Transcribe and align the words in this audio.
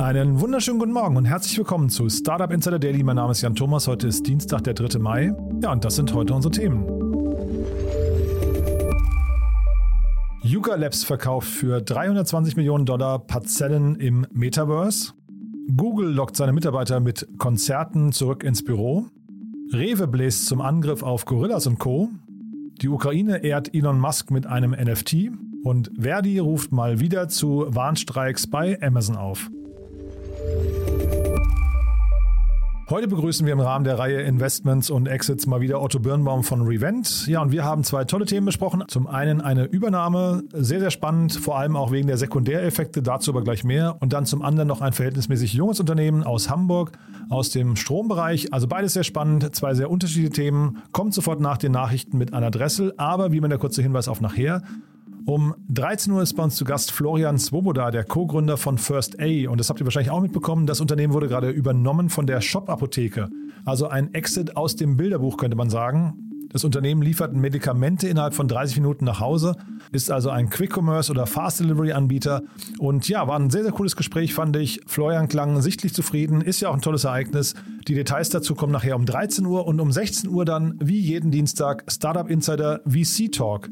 Einen 0.00 0.40
wunderschönen 0.40 0.78
guten 0.78 0.92
Morgen 0.92 1.18
und 1.18 1.26
herzlich 1.26 1.58
willkommen 1.58 1.90
zu 1.90 2.08
Startup 2.08 2.50
Insider 2.50 2.78
Daily. 2.78 3.02
Mein 3.02 3.16
Name 3.16 3.32
ist 3.32 3.42
Jan 3.42 3.54
Thomas. 3.54 3.86
Heute 3.86 4.06
ist 4.06 4.26
Dienstag, 4.26 4.64
der 4.64 4.72
3. 4.72 4.98
Mai. 4.98 5.34
Ja, 5.62 5.72
und 5.72 5.84
das 5.84 5.96
sind 5.96 6.14
heute 6.14 6.32
unsere 6.32 6.52
Themen. 6.52 6.86
Yuga 10.42 10.76
Labs 10.76 11.04
verkauft 11.04 11.48
für 11.48 11.82
320 11.82 12.56
Millionen 12.56 12.86
Dollar 12.86 13.18
Parzellen 13.18 13.94
im 13.96 14.26
Metaverse. 14.32 15.12
Google 15.76 16.14
lockt 16.14 16.34
seine 16.34 16.54
Mitarbeiter 16.54 16.98
mit 17.00 17.28
Konzerten 17.36 18.12
zurück 18.12 18.42
ins 18.42 18.64
Büro. 18.64 19.04
Rewe 19.70 20.08
bläst 20.08 20.46
zum 20.46 20.62
Angriff 20.62 21.02
auf 21.02 21.26
Gorillas 21.26 21.66
und 21.66 21.78
Co. 21.78 22.08
Die 22.80 22.88
Ukraine 22.88 23.44
ehrt 23.44 23.74
Elon 23.74 24.00
Musk 24.00 24.30
mit 24.30 24.46
einem 24.46 24.70
NFT. 24.70 25.30
Und 25.62 25.90
Verdi 26.00 26.38
ruft 26.38 26.72
mal 26.72 27.00
wieder 27.00 27.28
zu 27.28 27.66
Warnstreiks 27.68 28.46
bei 28.46 28.80
Amazon 28.80 29.16
auf. 29.16 29.50
Heute 32.90 33.06
begrüßen 33.06 33.46
wir 33.46 33.52
im 33.52 33.60
Rahmen 33.60 33.84
der 33.84 34.00
Reihe 34.00 34.20
Investments 34.22 34.90
und 34.90 35.06
Exits 35.06 35.46
mal 35.46 35.60
wieder 35.60 35.80
Otto 35.80 36.00
Birnbaum 36.00 36.42
von 36.42 36.62
Revent. 36.62 37.28
Ja, 37.28 37.40
und 37.40 37.52
wir 37.52 37.64
haben 37.64 37.84
zwei 37.84 38.04
tolle 38.04 38.24
Themen 38.24 38.46
besprochen. 38.46 38.82
Zum 38.88 39.06
einen 39.06 39.40
eine 39.40 39.66
Übernahme, 39.66 40.42
sehr, 40.52 40.80
sehr 40.80 40.90
spannend, 40.90 41.34
vor 41.34 41.56
allem 41.56 41.76
auch 41.76 41.92
wegen 41.92 42.08
der 42.08 42.16
Sekundäreffekte, 42.16 43.00
dazu 43.00 43.30
aber 43.30 43.44
gleich 43.44 43.62
mehr. 43.62 43.96
Und 44.00 44.12
dann 44.12 44.26
zum 44.26 44.42
anderen 44.42 44.66
noch 44.66 44.80
ein 44.80 44.92
verhältnismäßig 44.92 45.52
junges 45.54 45.78
Unternehmen 45.78 46.24
aus 46.24 46.50
Hamburg, 46.50 46.90
aus 47.28 47.50
dem 47.50 47.76
Strombereich. 47.76 48.52
Also 48.52 48.66
beides 48.66 48.94
sehr 48.94 49.04
spannend, 49.04 49.54
zwei 49.54 49.74
sehr 49.74 49.88
unterschiedliche 49.88 50.30
Themen. 50.30 50.82
Kommt 50.90 51.14
sofort 51.14 51.38
nach 51.38 51.58
den 51.58 51.70
Nachrichten 51.70 52.18
mit 52.18 52.32
Anna 52.32 52.50
Dressel, 52.50 52.92
aber 52.96 53.30
wie 53.30 53.36
immer 53.36 53.48
der 53.48 53.58
kurze 53.58 53.82
Hinweis 53.82 54.08
auf 54.08 54.20
nachher. 54.20 54.62
Um 55.30 55.54
13 55.68 56.12
Uhr 56.12 56.22
ist 56.22 56.34
bei 56.34 56.42
uns 56.42 56.56
zu 56.56 56.64
Gast 56.64 56.90
Florian 56.90 57.38
Swoboda, 57.38 57.92
der 57.92 58.02
Co-Gründer 58.02 58.56
von 58.56 58.78
First 58.78 59.20
A. 59.20 59.48
Und 59.48 59.60
das 59.60 59.70
habt 59.70 59.78
ihr 59.78 59.86
wahrscheinlich 59.86 60.10
auch 60.10 60.20
mitbekommen. 60.20 60.66
Das 60.66 60.80
Unternehmen 60.80 61.12
wurde 61.12 61.28
gerade 61.28 61.50
übernommen 61.50 62.08
von 62.08 62.26
der 62.26 62.40
Shop-Apotheke. 62.40 63.28
Also 63.64 63.86
ein 63.86 64.12
Exit 64.12 64.56
aus 64.56 64.74
dem 64.74 64.96
Bilderbuch, 64.96 65.36
könnte 65.36 65.56
man 65.56 65.70
sagen. 65.70 66.48
Das 66.52 66.64
Unternehmen 66.64 67.00
liefert 67.00 67.32
Medikamente 67.32 68.08
innerhalb 68.08 68.34
von 68.34 68.48
30 68.48 68.78
Minuten 68.78 69.04
nach 69.04 69.20
Hause, 69.20 69.54
ist 69.92 70.10
also 70.10 70.30
ein 70.30 70.50
Quick-Commerce 70.50 71.12
oder 71.12 71.28
Fast-Delivery-Anbieter. 71.28 72.42
Und 72.80 73.08
ja, 73.08 73.28
war 73.28 73.38
ein 73.38 73.50
sehr, 73.50 73.62
sehr 73.62 73.70
cooles 73.70 73.94
Gespräch, 73.94 74.34
fand 74.34 74.56
ich. 74.56 74.80
Florian 74.88 75.28
klang 75.28 75.62
sichtlich 75.62 75.94
zufrieden, 75.94 76.40
ist 76.40 76.58
ja 76.58 76.70
auch 76.70 76.74
ein 76.74 76.82
tolles 76.82 77.04
Ereignis. 77.04 77.54
Die 77.86 77.94
Details 77.94 78.30
dazu 78.30 78.56
kommen 78.56 78.72
nachher 78.72 78.96
um 78.96 79.06
13 79.06 79.46
Uhr 79.46 79.64
und 79.68 79.78
um 79.78 79.92
16 79.92 80.28
Uhr 80.28 80.44
dann, 80.44 80.74
wie 80.80 80.98
jeden 80.98 81.30
Dienstag, 81.30 81.84
Startup 81.86 82.28
Insider 82.28 82.80
VC 82.84 83.30
Talk. 83.30 83.70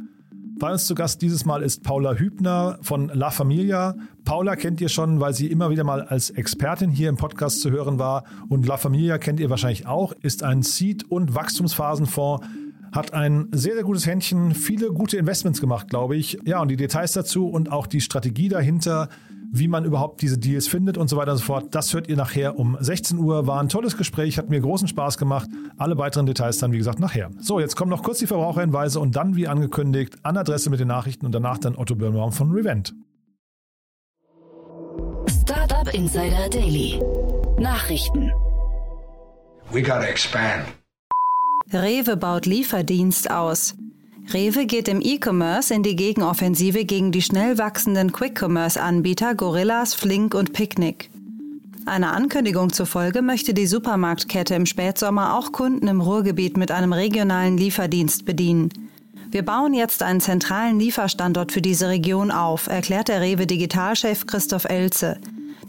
Bei 0.59 0.73
uns 0.73 0.87
zu 0.87 0.97
Gast 0.97 1.23
dieses 1.23 1.45
Mal 1.45 1.63
ist 1.63 1.85
Paula 1.85 2.15
Hübner 2.15 2.81
von 2.83 3.13
La 3.15 3.31
Familia. 3.31 3.95
Paula 4.25 4.57
kennt 4.57 4.81
ihr 4.81 4.89
schon, 4.89 5.21
weil 5.21 5.33
sie 5.33 5.47
immer 5.47 5.71
wieder 5.71 5.85
mal 5.85 6.03
als 6.03 6.31
Expertin 6.31 6.91
hier 6.91 7.09
im 7.09 7.17
Podcast 7.17 7.61
zu 7.61 7.71
hören 7.71 8.01
war. 8.01 8.25
Und 8.49 8.67
La 8.67 8.77
Familia 8.77 9.19
kennt 9.19 9.39
ihr 9.39 9.51
wahrscheinlich 9.51 9.87
auch, 9.87 10.15
ist 10.21 10.43
ein 10.43 10.63
Seed- 10.63 11.09
und 11.13 11.37
Wachstumsphasenfonds, 11.37 12.45
hat 12.91 13.15
ein 13.15 13.47
sehr, 13.53 13.75
sehr 13.75 13.85
gutes 13.85 14.05
Händchen, 14.07 14.53
viele 14.53 14.89
gute 14.89 15.17
Investments 15.17 15.61
gemacht, 15.61 15.91
glaube 15.91 16.17
ich. 16.17 16.39
Ja, 16.45 16.61
und 16.61 16.69
die 16.69 16.77
Details 16.77 17.13
dazu 17.13 17.47
und 17.47 17.71
auch 17.71 17.87
die 17.87 18.01
Strategie 18.01 18.49
dahinter 18.49 19.09
wie 19.51 19.69
man 19.69 19.85
überhaupt 19.85 20.23
diese 20.23 20.39
Deals 20.39 20.69
findet 20.69 20.99
und 20.99 21.09
so 21.09 21.17
weiter 21.17 21.33
und 21.33 21.39
so 21.39 21.45
fort. 21.45 21.75
Das 21.75 21.95
hört 21.95 22.09
ihr 22.09 22.17
nachher 22.17 22.59
um 22.59 22.77
16 22.81 23.19
Uhr. 23.19 23.47
War 23.47 23.61
ein 23.61 23.69
tolles 23.69 23.97
Gespräch, 23.97 24.39
hat 24.39 24.51
mir 24.51 24.61
großen 24.61 24.89
Spaß 24.89 25.19
gemacht. 25.19 25.49
Alle 25.77 25.97
weiteren 25.99 26.27
Details 26.27 26.59
dann, 26.59 26.73
wie 26.73 26.79
gesagt, 26.79 27.01
nachher. 27.01 27.31
So, 27.41 27.61
jetzt 27.61 27.77
kommen 27.77 27.91
noch 27.91 28.03
kurz 28.03 28.19
die 28.19 28.27
Verbraucherhinweise 28.27 29.01
und 29.01 29.17
dann, 29.17 29.37
wie 29.37 29.49
angekündigt, 29.49 30.17
an 30.23 30.37
Adresse 30.37 30.71
mit 30.71 30.81
den 30.81 30.89
Nachrichten 30.89 31.27
und 31.27 31.33
danach 31.33 31.59
dann 31.59 31.77
Otto 31.77 31.95
Birnbaum 31.95 32.33
von 32.33 32.51
Revent. 32.53 32.95
Startup 35.29 35.93
Insider 35.95 36.49
Daily. 36.51 37.01
Nachrichten. 37.59 38.31
We 39.71 39.83
gotta 39.83 40.05
expand. 40.05 40.67
Rewe 41.73 42.17
baut 42.17 42.47
Lieferdienst 42.47 43.31
aus. 43.31 43.75
Rewe 44.33 44.67
geht 44.67 44.89
im 44.89 45.01
E-Commerce 45.01 45.73
in 45.73 45.83
die 45.83 45.97
Gegenoffensive 45.97 46.85
gegen 46.85 47.13
die 47.13 47.23
schnell 47.23 47.57
wachsenden 47.57 48.13
Quick-Commerce-Anbieter 48.13 49.35
Gorillas, 49.35 49.95
Flink 49.95 50.35
und 50.35 50.53
Picnic. 50.53 51.09
Einer 51.87 52.13
Ankündigung 52.13 52.71
zufolge 52.71 53.23
möchte 53.23 53.55
die 53.55 53.67
Supermarktkette 53.67 54.55
im 54.55 54.67
Spätsommer 54.67 55.35
auch 55.35 55.53
Kunden 55.53 55.89
im 55.89 56.03
Ruhrgebiet 56.03 56.59
mit 56.59 56.71
einem 56.71 56.93
regionalen 56.93 57.57
Lieferdienst 57.57 58.27
bedienen. 58.27 58.69
Wir 59.31 59.47
bauen 59.47 59.73
jetzt 59.73 60.03
einen 60.03 60.21
zentralen 60.21 60.79
Lieferstandort 60.79 61.51
für 61.51 61.63
diese 61.63 61.89
Region 61.89 62.31
auf, 62.31 62.67
erklärt 62.67 63.09
der 63.09 63.23
Rewe 63.23 63.47
Digitalchef 63.47 64.27
Christoph 64.27 64.67
Elze. 64.67 65.17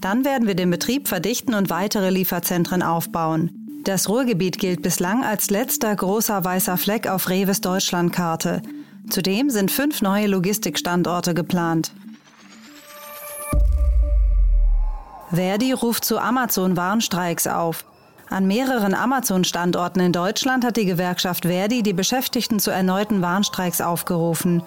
Dann 0.02 0.26
werden 0.26 0.48
wir 0.48 0.56
den 0.56 0.70
Betrieb 0.70 1.08
verdichten 1.08 1.54
und 1.54 1.70
weitere 1.70 2.10
Lieferzentren 2.10 2.84
aufbauen. 2.84 3.59
Das 3.84 4.10
Ruhrgebiet 4.10 4.60
gilt 4.60 4.82
bislang 4.82 5.24
als 5.24 5.50
letzter 5.50 5.96
großer 5.96 6.44
weißer 6.44 6.78
Fleck 6.78 7.08
auf 7.08 7.30
Reves 7.30 7.62
Deutschlandkarte. 7.62 8.62
Zudem 9.10 9.50
sind 9.50 9.72
fünf 9.72 10.02
neue 10.02 10.28
Logistikstandorte 10.28 11.34
geplant. 11.34 11.94
Verdi 15.32 15.72
ruft 15.72 16.04
zu 16.04 16.20
Amazon-Warnstreiks 16.20 17.48
auf. 17.48 17.86
An 18.30 18.48
mehreren 18.48 18.94
Amazon-Standorten 18.94 20.02
in 20.02 20.12
Deutschland 20.12 20.66
hat 20.66 20.78
die 20.78 20.86
Gewerkschaft 20.86 21.46
Verdi 21.46 21.82
die 21.82 21.94
Beschäftigten 21.94 22.60
zu 22.60 22.72
erneuten 22.72 23.22
Warnstreiks 23.22 23.82
aufgerufen. 23.82 24.62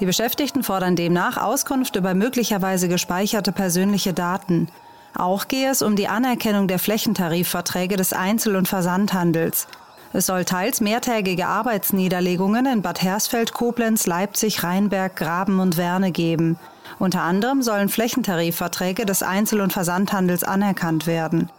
Die 0.00 0.06
Beschäftigten 0.06 0.62
fordern 0.62 0.94
demnach 0.94 1.36
Auskunft 1.36 1.96
über 1.96 2.14
möglicherweise 2.14 2.88
gespeicherte 2.88 3.50
persönliche 3.50 4.12
Daten. 4.12 4.68
Auch 5.14 5.48
gehe 5.48 5.70
es 5.70 5.82
um 5.82 5.96
die 5.96 6.08
Anerkennung 6.08 6.68
der 6.68 6.78
Flächentarifverträge 6.78 7.96
des 7.96 8.12
Einzel- 8.12 8.56
und 8.56 8.68
Versandhandels. 8.68 9.66
Es 10.12 10.26
soll 10.26 10.44
teils 10.44 10.80
mehrtägige 10.80 11.46
Arbeitsniederlegungen 11.46 12.66
in 12.66 12.82
Bad 12.82 13.02
Hersfeld, 13.02 13.52
Koblenz, 13.52 14.06
Leipzig, 14.06 14.64
Rheinberg, 14.64 15.16
Graben 15.16 15.60
und 15.60 15.76
Werne 15.76 16.12
geben. 16.12 16.58
Unter 16.98 17.22
anderem 17.22 17.62
sollen 17.62 17.88
Flächentarifverträge 17.88 19.04
des 19.04 19.22
Einzel- 19.22 19.60
und 19.60 19.72
Versandhandels 19.72 20.44
anerkannt 20.44 21.06
werden. 21.06 21.50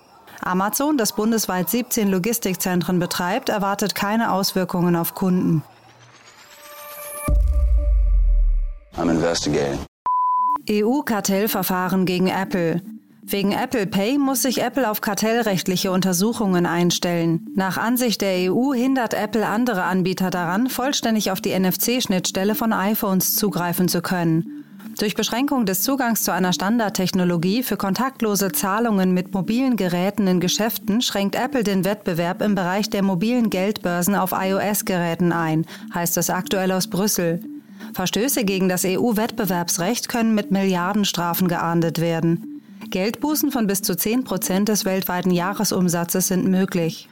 Amazon, 0.41 0.97
das 0.97 1.13
bundesweit 1.13 1.69
17 1.69 2.09
Logistikzentren 2.09 2.97
betreibt, 2.97 3.49
erwartet 3.49 3.93
keine 3.93 4.31
Auswirkungen 4.31 4.95
auf 4.95 5.13
Kunden. 5.13 5.63
EU-Kartellverfahren 10.69 12.05
gegen 12.05 12.27
Apple. 12.27 12.81
Wegen 13.31 13.51
Apple 13.51 13.85
Pay 13.85 14.17
muss 14.17 14.41
sich 14.41 14.63
Apple 14.63 14.89
auf 14.89 15.01
kartellrechtliche 15.01 15.91
Untersuchungen 15.91 16.65
einstellen. 16.65 17.45
Nach 17.53 17.77
Ansicht 17.77 18.21
der 18.21 18.51
EU 18.51 18.73
hindert 18.73 19.13
Apple 19.13 19.45
andere 19.45 19.83
Anbieter 19.83 20.31
daran, 20.31 20.67
vollständig 20.67 21.29
auf 21.29 21.39
die 21.39 21.57
NFC-Schnittstelle 21.57 22.55
von 22.55 22.73
iPhones 22.73 23.35
zugreifen 23.35 23.87
zu 23.87 24.01
können. 24.01 24.65
Durch 24.97 25.13
Beschränkung 25.13 25.67
des 25.67 25.83
Zugangs 25.83 26.23
zu 26.23 26.33
einer 26.33 26.53
Standardtechnologie 26.53 27.61
für 27.61 27.77
kontaktlose 27.77 28.51
Zahlungen 28.51 29.13
mit 29.13 29.31
mobilen 29.31 29.75
Geräten 29.75 30.25
in 30.25 30.39
Geschäften 30.39 30.99
schränkt 31.01 31.35
Apple 31.35 31.63
den 31.63 31.85
Wettbewerb 31.85 32.41
im 32.41 32.55
Bereich 32.55 32.89
der 32.89 33.03
mobilen 33.03 33.51
Geldbörsen 33.51 34.15
auf 34.15 34.31
iOS-Geräten 34.31 35.33
ein, 35.33 35.67
heißt 35.93 36.17
es 36.17 36.31
aktuell 36.31 36.71
aus 36.71 36.87
Brüssel. 36.87 37.41
Verstöße 37.93 38.43
gegen 38.43 38.69
das 38.69 38.85
EU-Wettbewerbsrecht 38.85 40.09
können 40.09 40.33
mit 40.33 40.49
Milliardenstrafen 40.49 41.47
geahndet 41.47 42.01
werden. 42.01 42.58
Geldbußen 42.89 43.51
von 43.51 43.67
bis 43.67 43.81
zu 43.81 43.95
10 43.95 44.23
Prozent 44.23 44.69
des 44.69 44.85
weltweiten 44.85 45.31
Jahresumsatzes 45.31 46.27
sind 46.27 46.47
möglich. 46.47 47.09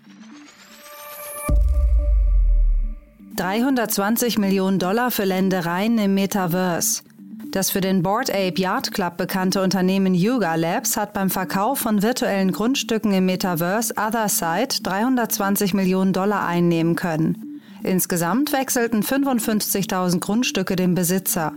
320 3.36 4.40
Millionen 4.40 4.80
Dollar 4.80 5.12
für 5.12 5.24
Ländereien 5.24 6.00
im 6.00 6.16
Metaverse. 6.16 7.04
Das 7.52 7.70
für 7.70 7.82
den 7.82 8.02
Board 8.02 8.30
Ape 8.32 8.60
Yard 8.60 8.94
Club 8.94 9.18
bekannte 9.18 9.62
Unternehmen 9.62 10.16
Yuga 10.16 10.56
Labs 10.56 10.98
hat 10.98 11.14
beim 11.14 11.30
Verkauf 11.30 11.80
von 11.80 12.02
virtuellen 12.02 12.52
Grundstücken 12.52 13.14
im 13.14 13.26
Metaverse 13.26 13.94
Otherside 13.96 14.82
320 14.82 15.74
Millionen 15.74 16.14
Dollar 16.14 16.46
einnehmen 16.46 16.96
können. 16.96 17.62
Insgesamt 17.84 18.52
wechselten 18.52 19.02
55.000 19.02 20.20
Grundstücke 20.20 20.76
den 20.76 20.96
Besitzer. 20.96 21.54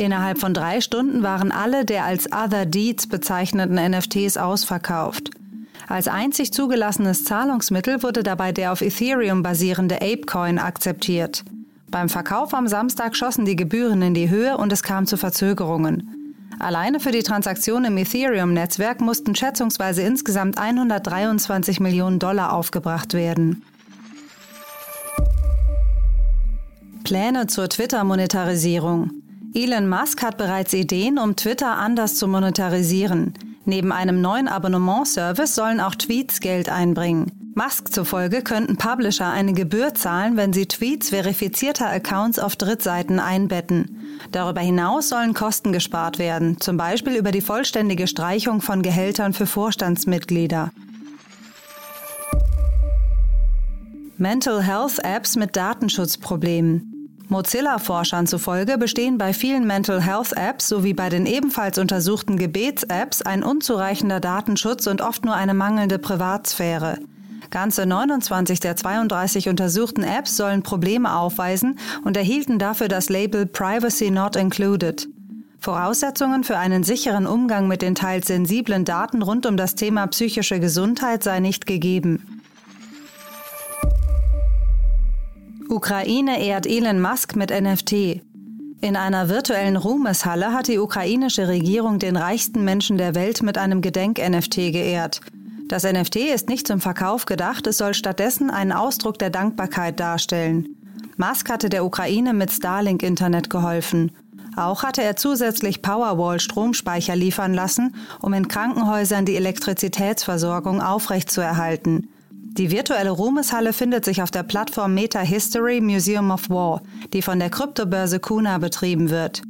Innerhalb 0.00 0.38
von 0.38 0.54
drei 0.54 0.80
Stunden 0.80 1.22
waren 1.22 1.52
alle 1.52 1.84
der 1.84 2.06
als 2.06 2.32
Other 2.32 2.64
Deeds 2.64 3.06
bezeichneten 3.06 3.74
NFTs 3.74 4.38
ausverkauft. 4.38 5.28
Als 5.88 6.08
einzig 6.08 6.54
zugelassenes 6.54 7.24
Zahlungsmittel 7.24 8.02
wurde 8.02 8.22
dabei 8.22 8.50
der 8.52 8.72
auf 8.72 8.80
Ethereum 8.80 9.42
basierende 9.42 9.96
Apecoin 9.96 10.58
akzeptiert. 10.58 11.44
Beim 11.90 12.08
Verkauf 12.08 12.54
am 12.54 12.66
Samstag 12.66 13.14
schossen 13.14 13.44
die 13.44 13.56
Gebühren 13.56 14.00
in 14.00 14.14
die 14.14 14.30
Höhe 14.30 14.56
und 14.56 14.72
es 14.72 14.82
kam 14.82 15.04
zu 15.04 15.18
Verzögerungen. 15.18 16.34
Alleine 16.58 16.98
für 16.98 17.10
die 17.10 17.22
Transaktion 17.22 17.84
im 17.84 17.98
Ethereum-Netzwerk 17.98 19.02
mussten 19.02 19.34
schätzungsweise 19.34 20.00
insgesamt 20.00 20.56
123 20.56 21.78
Millionen 21.78 22.18
Dollar 22.18 22.54
aufgebracht 22.54 23.12
werden. 23.12 23.62
Pläne 27.04 27.48
zur 27.48 27.68
Twitter-Monetarisierung. 27.68 29.10
Elon 29.52 29.88
Musk 29.88 30.22
hat 30.22 30.38
bereits 30.38 30.72
Ideen, 30.72 31.18
um 31.18 31.34
Twitter 31.34 31.76
anders 31.76 32.14
zu 32.16 32.28
monetarisieren. 32.28 33.34
Neben 33.64 33.90
einem 33.90 34.20
neuen 34.20 34.46
Abonnementservice 34.46 35.56
sollen 35.56 35.80
auch 35.80 35.96
Tweets 35.96 36.40
Geld 36.40 36.68
einbringen. 36.68 37.32
Musk 37.56 37.92
zufolge 37.92 38.42
könnten 38.42 38.76
Publisher 38.76 39.30
eine 39.30 39.52
Gebühr 39.52 39.92
zahlen, 39.94 40.36
wenn 40.36 40.52
sie 40.52 40.66
Tweets 40.66 41.08
verifizierter 41.08 41.90
Accounts 41.90 42.38
auf 42.38 42.54
Drittseiten 42.54 43.18
einbetten. 43.18 44.20
Darüber 44.30 44.60
hinaus 44.60 45.08
sollen 45.08 45.34
Kosten 45.34 45.72
gespart 45.72 46.20
werden, 46.20 46.60
zum 46.60 46.76
Beispiel 46.76 47.16
über 47.16 47.32
die 47.32 47.40
vollständige 47.40 48.06
Streichung 48.06 48.60
von 48.60 48.82
Gehältern 48.82 49.32
für 49.32 49.46
Vorstandsmitglieder. 49.46 50.70
Mental 54.16 54.62
Health 54.62 55.00
Apps 55.02 55.34
mit 55.34 55.56
Datenschutzproblemen. 55.56 56.89
Mozilla-Forschern 57.30 58.26
zufolge 58.26 58.76
bestehen 58.76 59.16
bei 59.16 59.32
vielen 59.32 59.66
Mental 59.66 60.02
Health 60.02 60.32
Apps 60.36 60.68
sowie 60.68 60.94
bei 60.94 61.08
den 61.08 61.26
ebenfalls 61.26 61.78
untersuchten 61.78 62.36
Gebets-Apps 62.36 63.22
ein 63.22 63.42
unzureichender 63.42 64.20
Datenschutz 64.20 64.86
und 64.86 65.00
oft 65.00 65.24
nur 65.24 65.34
eine 65.34 65.54
mangelnde 65.54 65.98
Privatsphäre. 65.98 66.98
Ganze 67.50 67.86
29 67.86 68.60
der 68.60 68.76
32 68.76 69.48
untersuchten 69.48 70.04
Apps 70.04 70.36
sollen 70.36 70.62
Probleme 70.62 71.16
aufweisen 71.16 71.78
und 72.04 72.16
erhielten 72.16 72.58
dafür 72.58 72.88
das 72.88 73.08
Label 73.08 73.46
Privacy 73.46 74.10
Not 74.10 74.36
Included. 74.36 75.08
Voraussetzungen 75.58 76.42
für 76.42 76.56
einen 76.56 76.84
sicheren 76.84 77.26
Umgang 77.26 77.68
mit 77.68 77.82
den 77.82 77.94
teils 77.94 78.28
sensiblen 78.28 78.84
Daten 78.84 79.20
rund 79.20 79.46
um 79.46 79.56
das 79.56 79.74
Thema 79.74 80.06
psychische 80.06 80.58
Gesundheit 80.58 81.22
sei 81.22 81.40
nicht 81.40 81.66
gegeben. 81.66 82.39
Ukraine 85.70 86.42
ehrt 86.42 86.66
Elon 86.66 87.00
Musk 87.00 87.36
mit 87.36 87.50
NFT. 87.50 88.22
In 88.80 88.96
einer 88.96 89.28
virtuellen 89.28 89.76
Ruhmeshalle 89.76 90.52
hat 90.52 90.66
die 90.66 90.80
ukrainische 90.80 91.46
Regierung 91.46 92.00
den 92.00 92.16
reichsten 92.16 92.64
Menschen 92.64 92.98
der 92.98 93.14
Welt 93.14 93.40
mit 93.42 93.56
einem 93.56 93.80
Gedenk-NFT 93.80 94.56
geehrt. 94.72 95.20
Das 95.68 95.84
NFT 95.84 96.16
ist 96.16 96.48
nicht 96.48 96.66
zum 96.66 96.80
Verkauf 96.80 97.24
gedacht, 97.24 97.68
es 97.68 97.78
soll 97.78 97.94
stattdessen 97.94 98.50
einen 98.50 98.72
Ausdruck 98.72 99.20
der 99.20 99.30
Dankbarkeit 99.30 100.00
darstellen. 100.00 100.74
Musk 101.16 101.48
hatte 101.48 101.68
der 101.68 101.84
Ukraine 101.84 102.32
mit 102.32 102.50
Starlink-Internet 102.50 103.48
geholfen. 103.48 104.10
Auch 104.56 104.82
hatte 104.82 105.04
er 105.04 105.14
zusätzlich 105.14 105.82
Powerwall-Stromspeicher 105.82 107.14
liefern 107.14 107.54
lassen, 107.54 107.94
um 108.20 108.34
in 108.34 108.48
Krankenhäusern 108.48 109.24
die 109.24 109.36
Elektrizitätsversorgung 109.36 110.82
aufrechtzuerhalten. 110.82 112.08
Die 112.58 112.72
virtuelle 112.72 113.10
Ruhmeshalle 113.10 113.72
findet 113.72 114.04
sich 114.04 114.22
auf 114.22 114.32
der 114.32 114.42
Plattform 114.42 114.92
Meta 114.94 115.20
History 115.20 115.80
Museum 115.80 116.32
of 116.32 116.50
War, 116.50 116.82
die 117.12 117.22
von 117.22 117.38
der 117.38 117.48
Kryptobörse 117.48 118.18
Kuna 118.18 118.58
betrieben 118.58 119.08
wird. 119.08 119.42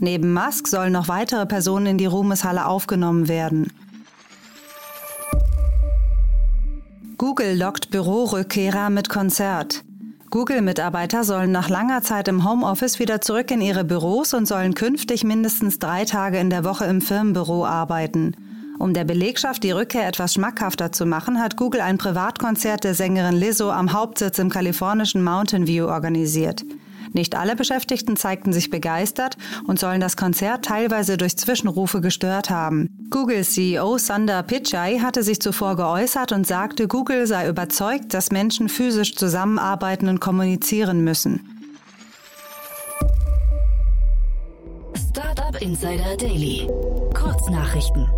Neben 0.00 0.32
Musk 0.32 0.66
sollen 0.66 0.92
noch 0.92 1.06
weitere 1.08 1.46
Personen 1.46 1.86
in 1.86 1.98
die 1.98 2.06
Ruhmeshalle 2.06 2.66
aufgenommen 2.66 3.28
werden. 3.28 3.70
Google 7.18 7.56
lockt 7.56 7.90
Bürorückkehrer 7.90 8.90
mit 8.90 9.08
Konzert. 9.08 9.84
Google-Mitarbeiter 10.30 11.22
sollen 11.22 11.52
nach 11.52 11.68
langer 11.68 12.02
Zeit 12.02 12.28
im 12.28 12.48
Homeoffice 12.48 12.98
wieder 12.98 13.20
zurück 13.20 13.50
in 13.50 13.60
ihre 13.60 13.84
Büros 13.84 14.32
und 14.34 14.46
sollen 14.46 14.74
künftig 14.74 15.22
mindestens 15.22 15.78
drei 15.78 16.04
Tage 16.04 16.38
in 16.38 16.50
der 16.50 16.64
Woche 16.64 16.86
im 16.86 17.00
Firmenbüro 17.00 17.64
arbeiten. 17.64 18.34
Um 18.80 18.94
der 18.94 19.04
Belegschaft 19.04 19.62
die 19.62 19.72
Rückkehr 19.72 20.08
etwas 20.08 20.32
schmackhafter 20.32 20.90
zu 20.90 21.04
machen, 21.04 21.38
hat 21.38 21.58
Google 21.58 21.82
ein 21.82 21.98
Privatkonzert 21.98 22.82
der 22.82 22.94
Sängerin 22.94 23.36
Lizzo 23.36 23.70
am 23.70 23.92
Hauptsitz 23.92 24.38
im 24.38 24.48
kalifornischen 24.48 25.22
Mountain 25.22 25.66
View 25.66 25.84
organisiert. 25.84 26.64
Nicht 27.12 27.36
alle 27.36 27.56
Beschäftigten 27.56 28.16
zeigten 28.16 28.54
sich 28.54 28.70
begeistert 28.70 29.36
und 29.66 29.78
sollen 29.78 30.00
das 30.00 30.16
Konzert 30.16 30.64
teilweise 30.64 31.18
durch 31.18 31.36
Zwischenrufe 31.36 32.00
gestört 32.00 32.48
haben. 32.48 32.88
Google-CEO 33.10 33.98
Sundar 33.98 34.44
Pichai 34.44 34.98
hatte 35.00 35.22
sich 35.22 35.42
zuvor 35.42 35.76
geäußert 35.76 36.32
und 36.32 36.46
sagte, 36.46 36.88
Google 36.88 37.26
sei 37.26 37.50
überzeugt, 37.50 38.14
dass 38.14 38.32
Menschen 38.32 38.70
physisch 38.70 39.14
zusammenarbeiten 39.14 40.08
und 40.08 40.20
kommunizieren 40.20 41.04
müssen. 41.04 41.66
Startup 45.10 45.60
Insider 45.60 46.16
Daily. 46.16 46.66
Kurznachrichten. 47.12 48.08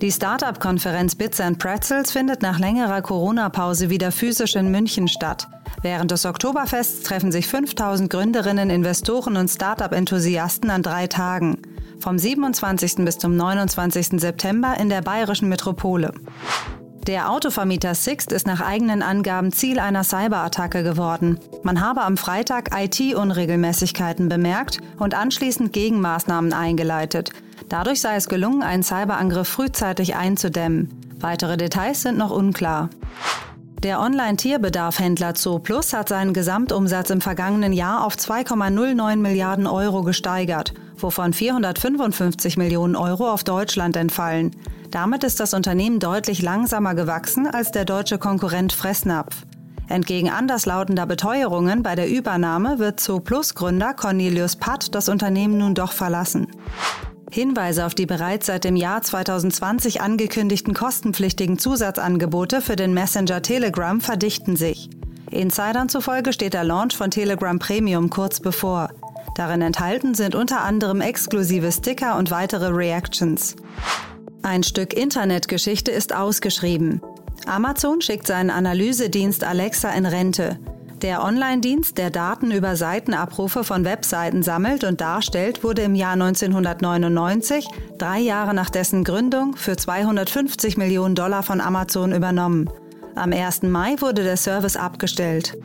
Die 0.00 0.10
Startup-Konferenz 0.10 1.14
Bits 1.14 1.40
and 1.40 1.58
Pretzels 1.58 2.10
findet 2.10 2.42
nach 2.42 2.58
längerer 2.58 3.00
Corona-Pause 3.00 3.90
wieder 3.90 4.10
physisch 4.10 4.56
in 4.56 4.70
München 4.70 5.06
statt. 5.06 5.46
Während 5.82 6.10
des 6.10 6.26
Oktoberfests 6.26 7.04
treffen 7.04 7.30
sich 7.30 7.46
5000 7.46 8.10
Gründerinnen, 8.10 8.70
Investoren 8.70 9.36
und 9.36 9.48
Startup-Enthusiasten 9.48 10.70
an 10.70 10.82
drei 10.82 11.06
Tagen. 11.06 11.58
Vom 12.00 12.18
27. 12.18 13.04
bis 13.04 13.18
zum 13.18 13.36
29. 13.36 14.20
September 14.20 14.74
in 14.78 14.88
der 14.88 15.00
bayerischen 15.00 15.48
Metropole. 15.48 16.12
Der 17.06 17.30
Autovermieter 17.30 17.94
Sixt 17.94 18.32
ist 18.32 18.46
nach 18.46 18.62
eigenen 18.62 19.02
Angaben 19.02 19.52
Ziel 19.52 19.78
einer 19.78 20.04
Cyberattacke 20.04 20.82
geworden. 20.82 21.38
Man 21.62 21.82
habe 21.82 22.00
am 22.00 22.16
Freitag 22.16 22.70
IT-Unregelmäßigkeiten 22.74 24.30
bemerkt 24.30 24.78
und 24.98 25.12
anschließend 25.14 25.74
Gegenmaßnahmen 25.74 26.54
eingeleitet. 26.54 27.28
Dadurch 27.68 28.00
sei 28.00 28.16
es 28.16 28.26
gelungen, 28.26 28.62
einen 28.62 28.82
Cyberangriff 28.82 29.48
frühzeitig 29.48 30.16
einzudämmen. 30.16 30.88
Weitere 31.20 31.58
Details 31.58 32.00
sind 32.00 32.16
noch 32.16 32.30
unklar. 32.30 32.88
Der 33.82 34.00
Online-Tierbedarfhändler 34.00 35.34
Zooplus 35.34 35.92
hat 35.92 36.08
seinen 36.08 36.32
Gesamtumsatz 36.32 37.10
im 37.10 37.20
vergangenen 37.20 37.74
Jahr 37.74 38.06
auf 38.06 38.14
2,09 38.14 39.16
Milliarden 39.16 39.66
Euro 39.66 40.04
gesteigert, 40.04 40.72
wovon 40.96 41.34
455 41.34 42.56
Millionen 42.56 42.96
Euro 42.96 43.30
auf 43.30 43.44
Deutschland 43.44 43.94
entfallen. 43.94 44.56
Damit 44.90 45.24
ist 45.24 45.40
das 45.40 45.54
Unternehmen 45.54 45.98
deutlich 45.98 46.42
langsamer 46.42 46.94
gewachsen 46.94 47.46
als 47.46 47.70
der 47.70 47.84
deutsche 47.84 48.18
Konkurrent 48.18 48.72
Fressnapf. 48.72 49.44
Entgegen 49.88 50.30
anderslautender 50.30 51.06
Beteuerungen 51.06 51.82
bei 51.82 51.94
der 51.94 52.08
Übernahme 52.08 52.78
wird 52.78 53.00
Zooplus-Gründer 53.00 53.94
Cornelius 53.94 54.56
Patt 54.56 54.94
das 54.94 55.08
Unternehmen 55.08 55.58
nun 55.58 55.74
doch 55.74 55.92
verlassen. 55.92 56.48
Hinweise 57.30 57.84
auf 57.84 57.94
die 57.94 58.06
bereits 58.06 58.46
seit 58.46 58.64
dem 58.64 58.76
Jahr 58.76 59.02
2020 59.02 60.00
angekündigten 60.00 60.72
kostenpflichtigen 60.72 61.58
Zusatzangebote 61.58 62.60
für 62.60 62.76
den 62.76 62.94
Messenger 62.94 63.42
Telegram 63.42 64.00
verdichten 64.00 64.56
sich. 64.56 64.88
Insidern 65.30 65.88
zufolge 65.88 66.32
steht 66.32 66.54
der 66.54 66.64
Launch 66.64 66.96
von 66.96 67.10
Telegram 67.10 67.58
Premium 67.58 68.08
kurz 68.08 68.40
bevor. 68.40 68.90
Darin 69.34 69.62
enthalten 69.62 70.14
sind 70.14 70.36
unter 70.36 70.60
anderem 70.60 71.00
exklusive 71.00 71.72
Sticker 71.72 72.16
und 72.16 72.30
weitere 72.30 72.68
Reactions. 72.68 73.56
Ein 74.44 74.62
Stück 74.62 74.92
Internetgeschichte 74.92 75.90
ist 75.90 76.14
ausgeschrieben. 76.14 77.00
Amazon 77.46 78.02
schickt 78.02 78.26
seinen 78.26 78.50
Analysedienst 78.50 79.42
Alexa 79.42 79.88
in 79.92 80.04
Rente. 80.04 80.58
Der 81.00 81.24
Online-Dienst, 81.24 81.96
der 81.96 82.10
Daten 82.10 82.50
über 82.50 82.76
Seitenabrufe 82.76 83.64
von 83.64 83.86
Webseiten 83.86 84.42
sammelt 84.42 84.84
und 84.84 85.00
darstellt, 85.00 85.64
wurde 85.64 85.80
im 85.80 85.94
Jahr 85.94 86.12
1999, 86.12 87.66
drei 87.96 88.18
Jahre 88.18 88.52
nach 88.52 88.68
dessen 88.68 89.02
Gründung, 89.02 89.56
für 89.56 89.78
250 89.78 90.76
Millionen 90.76 91.14
Dollar 91.14 91.42
von 91.42 91.62
Amazon 91.62 92.12
übernommen. 92.12 92.68
Am 93.14 93.32
1. 93.32 93.62
Mai 93.62 93.96
wurde 94.00 94.24
der 94.24 94.36
Service 94.36 94.76
abgestellt. 94.76 95.56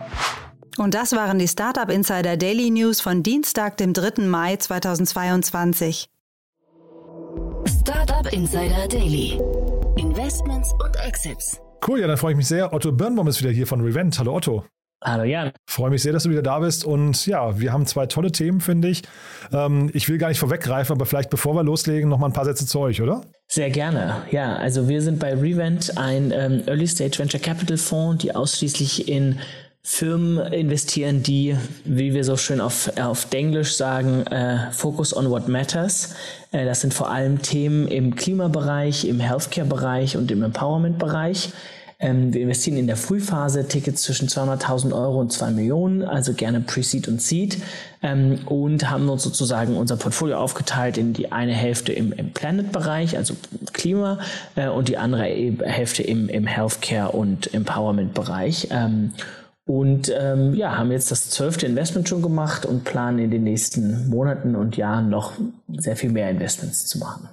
Und 0.77 0.93
das 0.93 1.12
waren 1.12 1.38
die 1.38 1.50
Startup 1.50 1.91
Insider 1.91 2.38
Daily 2.38 2.69
News 2.69 3.01
von 3.01 3.24
Dienstag, 3.24 3.75
dem 3.75 3.91
3. 3.91 4.24
Mai 4.24 4.55
2022. 4.55 6.09
Startup 7.67 8.31
Insider 8.31 8.87
Daily. 8.87 9.39
Investments 9.97 10.73
und 10.83 10.95
Exits. 11.05 11.59
Cool, 11.85 11.99
ja, 11.99 12.07
dann 12.07 12.17
freue 12.17 12.31
ich 12.31 12.37
mich 12.37 12.47
sehr. 12.47 12.73
Otto 12.73 12.91
Birnbaum 12.91 13.27
ist 13.27 13.41
wieder 13.41 13.51
hier 13.51 13.67
von 13.67 13.81
Revent. 13.81 14.17
Hallo 14.19 14.35
Otto. 14.35 14.65
Hallo 15.03 15.23
Jan. 15.23 15.51
Freue 15.65 15.89
mich 15.89 16.01
sehr, 16.01 16.11
dass 16.11 16.23
du 16.23 16.29
wieder 16.29 16.41
da 16.41 16.59
bist. 16.59 16.85
Und 16.85 17.25
ja, 17.25 17.59
wir 17.59 17.71
haben 17.71 17.85
zwei 17.85 18.05
tolle 18.05 18.31
Themen, 18.31 18.59
finde 18.61 18.89
ich. 18.89 19.03
Ähm, 19.51 19.89
ich 19.93 20.09
will 20.09 20.17
gar 20.17 20.27
nicht 20.27 20.39
vorweggreifen, 20.39 20.93
aber 20.93 21.05
vielleicht 21.05 21.29
bevor 21.29 21.55
wir 21.55 21.63
loslegen, 21.63 22.09
noch 22.09 22.19
mal 22.19 22.27
ein 22.27 22.33
paar 22.33 22.45
Sätze 22.45 22.65
zu 22.65 22.79
euch, 22.79 23.01
oder? 23.01 23.21
Sehr 23.47 23.69
gerne. 23.69 24.23
Ja, 24.31 24.55
also 24.55 24.87
wir 24.87 25.01
sind 25.01 25.19
bei 25.19 25.33
Revent 25.33 25.97
ein 25.97 26.31
ähm, 26.31 26.63
Early 26.67 26.87
Stage 26.87 27.17
Venture 27.17 27.39
Capital 27.39 27.77
Fonds, 27.77 28.21
die 28.21 28.35
ausschließlich 28.35 29.07
in 29.07 29.39
Firmen 29.91 30.38
investieren, 30.53 31.24
die, 31.24 31.58
wie 31.84 32.13
wir 32.13 32.24
so 32.24 32.38
schön 32.38 32.62
auf, 32.62 32.91
auf 33.01 33.27
Englisch 33.31 33.75
sagen, 33.75 34.25
äh, 34.27 34.72
Focus 34.72 35.17
on 35.17 35.31
what 35.31 35.48
matters. 35.48 36.13
Äh, 36.51 36.63
das 36.65 36.81
sind 36.81 36.93
vor 36.93 37.10
allem 37.10 37.41
Themen 37.41 37.88
im 37.88 38.15
Klimabereich, 38.15 39.05
im 39.05 39.19
Healthcare-Bereich 39.19 40.15
und 40.15 40.29
im 40.29 40.43
Empowerment-Bereich. 40.43 41.50
Ähm, 42.00 42.31
wir 42.31 42.41
investieren 42.41 42.77
in 42.77 42.86
der 42.86 42.98
Frühphase 42.98 43.67
Tickets 43.67 44.03
zwischen 44.03 44.29
200.000 44.29 44.93
Euro 44.93 45.19
und 45.19 45.34
2 45.34 45.51
Millionen, 45.51 46.03
also 46.03 46.34
gerne 46.34 46.62
Pre-Seed 46.62 47.08
und 47.08 47.19
Seed 47.19 47.58
ähm, 48.03 48.41
und 48.46 48.91
haben 48.91 49.10
uns 49.10 49.24
sozusagen 49.24 49.75
unser 49.75 49.98
Portfolio 49.98 50.38
aufgeteilt 50.38 51.00
in 51.00 51.13
die 51.13 51.31
eine 51.31 51.53
Hälfte 51.53 51.91
im, 51.93 52.13
im 52.13 52.31
Planet-Bereich, 52.31 53.17
also 53.17 53.34
Klima, 53.74 54.19
äh, 54.55 54.69
und 54.69 54.88
die 54.88 54.98
andere 54.98 55.24
Hälfte 55.24 56.03
im, 56.03 56.29
im 56.29 56.46
Healthcare- 56.46 57.12
und 57.12 57.53
Empowerment-Bereich. 57.53 58.67
Ähm, 58.69 59.13
und 59.69 60.11
ähm, 60.19 60.55
ja, 60.55 60.75
haben 60.75 60.91
jetzt 60.91 61.11
das 61.11 61.29
zwölfte 61.29 61.67
Investment 61.67 62.09
schon 62.09 62.23
gemacht 62.23 62.65
und 62.65 62.85
planen 62.85 63.19
in 63.19 63.29
den 63.29 63.43
nächsten 63.43 64.09
Monaten 64.09 64.55
und 64.55 64.77
Jahren 64.77 65.11
noch 65.11 65.33
sehr 65.77 65.95
viel 65.95 66.09
mehr 66.11 66.27
Investments 66.31 66.88
zu 66.88 66.97
machen. 66.97 67.29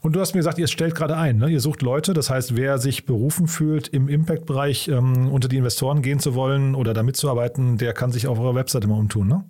Und 0.00 0.16
du 0.16 0.20
hast 0.20 0.34
mir 0.34 0.40
gesagt, 0.40 0.58
ihr 0.58 0.66
stellt 0.66 0.96
gerade 0.96 1.16
ein, 1.16 1.36
ne? 1.36 1.48
ihr 1.48 1.60
sucht 1.60 1.82
Leute, 1.82 2.12
das 2.12 2.28
heißt, 2.28 2.56
wer 2.56 2.78
sich 2.78 3.06
berufen 3.06 3.46
fühlt, 3.46 3.86
im 3.86 4.08
Impact-Bereich 4.08 4.88
ähm, 4.88 5.30
unter 5.30 5.46
die 5.46 5.58
Investoren 5.58 6.02
gehen 6.02 6.18
zu 6.18 6.34
wollen 6.34 6.74
oder 6.74 6.92
da 6.92 7.04
mitzuarbeiten, 7.04 7.78
der 7.78 7.92
kann 7.92 8.10
sich 8.10 8.26
auf 8.26 8.40
eurer 8.40 8.56
Webseite 8.56 8.88
mal 8.88 8.98
umtun, 8.98 9.28
ne? 9.28 9.44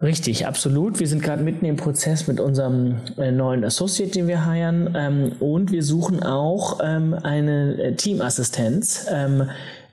Richtig, 0.00 0.46
absolut. 0.48 0.98
Wir 0.98 1.06
sind 1.06 1.22
gerade 1.22 1.44
mitten 1.44 1.64
im 1.64 1.76
Prozess 1.76 2.26
mit 2.26 2.40
unserem 2.40 2.96
äh, 3.18 3.30
neuen 3.30 3.64
Associate, 3.64 4.10
den 4.10 4.26
wir 4.26 4.44
heiren. 4.44 4.94
Ähm, 4.96 5.32
und 5.38 5.70
wir 5.70 5.84
suchen 5.84 6.24
auch 6.24 6.80
ähm, 6.82 7.14
eine 7.14 7.80
äh, 7.80 7.94
Teamassistenz. 7.94 9.06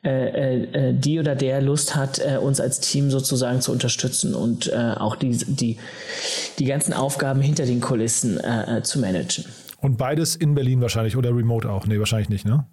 Ähm, 0.03 0.73
äh, 0.73 0.89
äh, 0.89 0.93
die 0.93 1.19
oder 1.19 1.35
der 1.35 1.61
Lust 1.61 1.95
hat, 1.95 2.19
äh, 2.19 2.37
uns 2.37 2.61
als 2.61 2.79
Team 2.79 3.11
sozusagen 3.11 3.61
zu 3.61 3.71
unterstützen 3.71 4.33
und 4.33 4.71
äh, 4.71 4.93
auch 4.97 5.15
die, 5.15 5.37
die, 5.37 5.77
die 6.57 6.65
ganzen 6.65 6.93
Aufgaben 6.93 7.41
hinter 7.41 7.65
den 7.65 7.81
Kulissen 7.81 8.39
äh, 8.39 8.81
zu 8.83 8.99
managen. 8.99 9.45
Und 9.81 9.97
beides 9.97 10.35
in 10.35 10.55
Berlin 10.55 10.81
wahrscheinlich 10.81 11.17
oder 11.17 11.35
remote 11.35 11.69
auch? 11.69 11.85
Nee, 11.85 11.99
wahrscheinlich 11.99 12.29
nicht, 12.29 12.45
ne? 12.45 12.65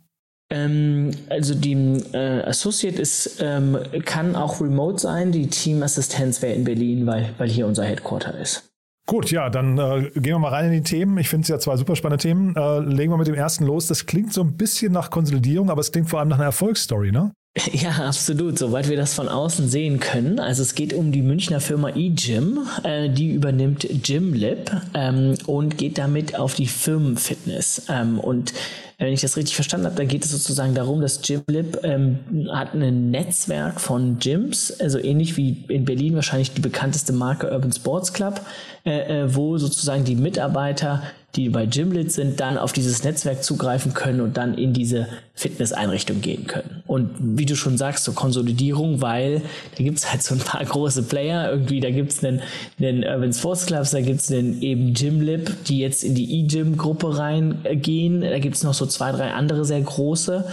Ähm, 0.50 1.10
also 1.28 1.54
die 1.54 1.74
äh, 2.12 2.42
Associate 2.42 3.00
ist, 3.00 3.38
ähm, 3.40 3.78
kann 4.04 4.36
auch 4.36 4.60
remote 4.60 5.00
sein. 5.00 5.32
Die 5.32 5.48
Teamassistenz 5.48 6.42
wäre 6.42 6.54
in 6.54 6.64
Berlin, 6.64 7.06
weil, 7.06 7.30
weil 7.38 7.48
hier 7.48 7.66
unser 7.66 7.84
Headquarter 7.84 8.38
ist. 8.38 8.64
Gut, 9.06 9.30
ja, 9.30 9.50
dann 9.50 9.78
äh, 9.78 10.10
gehen 10.14 10.24
wir 10.24 10.38
mal 10.40 10.48
rein 10.48 10.66
in 10.66 10.72
die 10.72 10.82
Themen. 10.82 11.16
Ich 11.18 11.28
finde 11.28 11.42
es 11.42 11.48
ja 11.48 11.60
zwei 11.60 11.76
super 11.76 11.94
spannende 11.94 12.20
Themen. 12.20 12.56
Äh, 12.56 12.80
legen 12.80 13.12
wir 13.12 13.16
mit 13.16 13.28
dem 13.28 13.36
ersten 13.36 13.64
los. 13.64 13.86
Das 13.86 14.06
klingt 14.06 14.32
so 14.32 14.42
ein 14.42 14.56
bisschen 14.56 14.92
nach 14.92 15.10
Konsolidierung, 15.10 15.70
aber 15.70 15.80
es 15.80 15.92
klingt 15.92 16.10
vor 16.10 16.18
allem 16.18 16.28
nach 16.28 16.38
einer 16.38 16.46
Erfolgsstory, 16.46 17.12
ne? 17.12 17.32
Ja, 17.72 17.90
absolut, 18.06 18.58
soweit 18.58 18.88
wir 18.88 18.96
das 18.96 19.14
von 19.14 19.28
außen 19.28 19.68
sehen 19.68 20.00
können. 20.00 20.38
Also 20.38 20.62
es 20.62 20.74
geht 20.74 20.92
um 20.92 21.12
die 21.12 21.22
Münchner 21.22 21.60
Firma 21.60 21.90
eGym, 21.90 22.60
äh, 22.82 23.08
die 23.08 23.30
übernimmt 23.30 23.86
GymLib 24.02 24.70
ähm, 24.94 25.34
und 25.46 25.78
geht 25.78 25.98
damit 25.98 26.38
auf 26.38 26.54
die 26.54 26.66
Firmenfitness. 26.66 27.86
Ähm, 27.88 28.18
und 28.20 28.52
wenn 28.98 29.12
ich 29.12 29.20
das 29.20 29.36
richtig 29.36 29.54
verstanden 29.54 29.86
habe, 29.86 29.96
dann 29.96 30.08
geht 30.08 30.24
es 30.24 30.30
sozusagen 30.30 30.74
darum, 30.74 31.00
dass 31.00 31.20
GymLib 31.20 31.80
ähm, 31.82 32.18
hat 32.50 32.74
ein 32.74 33.10
Netzwerk 33.10 33.80
von 33.80 34.18
Gyms, 34.18 34.72
also 34.80 34.98
ähnlich 34.98 35.36
wie 35.36 35.64
in 35.68 35.84
Berlin 35.84 36.14
wahrscheinlich 36.14 36.52
die 36.52 36.62
bekannteste 36.62 37.12
Marke 37.12 37.50
Urban 37.50 37.72
Sports 37.72 38.12
Club, 38.12 38.40
äh, 38.84 39.22
äh, 39.24 39.34
wo 39.34 39.58
sozusagen 39.58 40.04
die 40.04 40.16
Mitarbeiter 40.16 41.02
die 41.36 41.50
bei 41.50 41.66
Gymlit 41.66 42.12
sind, 42.12 42.40
dann 42.40 42.58
auf 42.58 42.72
dieses 42.72 43.04
Netzwerk 43.04 43.44
zugreifen 43.44 43.94
können 43.94 44.20
und 44.20 44.36
dann 44.36 44.54
in 44.54 44.72
diese 44.72 45.06
Fitnesseinrichtung 45.34 46.20
gehen 46.20 46.46
können. 46.46 46.82
Und 46.96 47.10
wie 47.20 47.44
du 47.44 47.56
schon 47.56 47.76
sagst, 47.76 48.04
so 48.04 48.12
Konsolidierung, 48.12 49.02
weil 49.02 49.42
da 49.76 49.84
gibt's 49.84 50.10
halt 50.10 50.22
so 50.22 50.34
ein 50.34 50.40
paar 50.40 50.64
große 50.64 51.02
Player. 51.02 51.50
Irgendwie, 51.50 51.80
da 51.80 51.90
gibt's 51.90 52.24
einen, 52.24 52.40
einen 52.78 53.04
Urban 53.04 53.32
Sports 53.32 53.66
Clubs, 53.66 53.90
da 53.90 54.00
gibt's 54.00 54.32
einen 54.32 54.62
eben 54.62 54.94
Gymlib, 54.94 55.64
die 55.64 55.78
jetzt 55.78 56.04
in 56.04 56.14
die 56.14 56.40
E-Gym-Gruppe 56.40 57.18
reingehen. 57.18 58.22
Da 58.22 58.38
gibt's 58.38 58.62
noch 58.62 58.74
so 58.74 58.86
zwei, 58.86 59.12
drei 59.12 59.32
andere 59.32 59.66
sehr 59.66 59.82
große. 59.82 60.46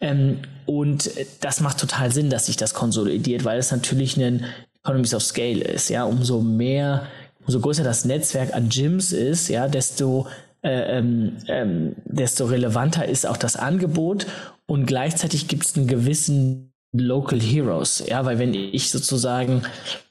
Ähm, 0.00 0.38
und 0.66 1.10
das 1.40 1.60
macht 1.60 1.78
total 1.78 2.12
Sinn, 2.12 2.30
dass 2.30 2.46
sich 2.46 2.56
das 2.56 2.74
konsolidiert, 2.74 3.44
weil 3.44 3.58
es 3.58 3.72
natürlich 3.72 4.16
ein 4.16 4.44
Economies 4.84 5.14
of 5.14 5.22
Scale 5.22 5.64
ist. 5.64 5.90
Ja, 5.90 6.04
umso 6.04 6.40
mehr 6.40 7.08
umso 7.48 7.60
größer 7.60 7.82
das 7.82 8.04
Netzwerk 8.04 8.54
an 8.54 8.68
Gyms 8.68 9.10
ist, 9.10 9.48
ja, 9.48 9.68
desto 9.68 10.26
ähm, 10.62 11.36
ähm, 11.46 11.96
desto 12.04 12.46
relevanter 12.46 13.06
ist 13.06 13.26
auch 13.26 13.36
das 13.36 13.56
Angebot 13.56 14.26
und 14.66 14.86
gleichzeitig 14.86 15.48
gibt 15.48 15.66
es 15.66 15.76
einen 15.76 15.86
gewissen 15.86 16.72
Local 16.92 17.40
Heroes, 17.40 18.02
ja, 18.08 18.24
weil 18.24 18.38
wenn 18.38 18.54
ich 18.54 18.90
sozusagen 18.90 19.62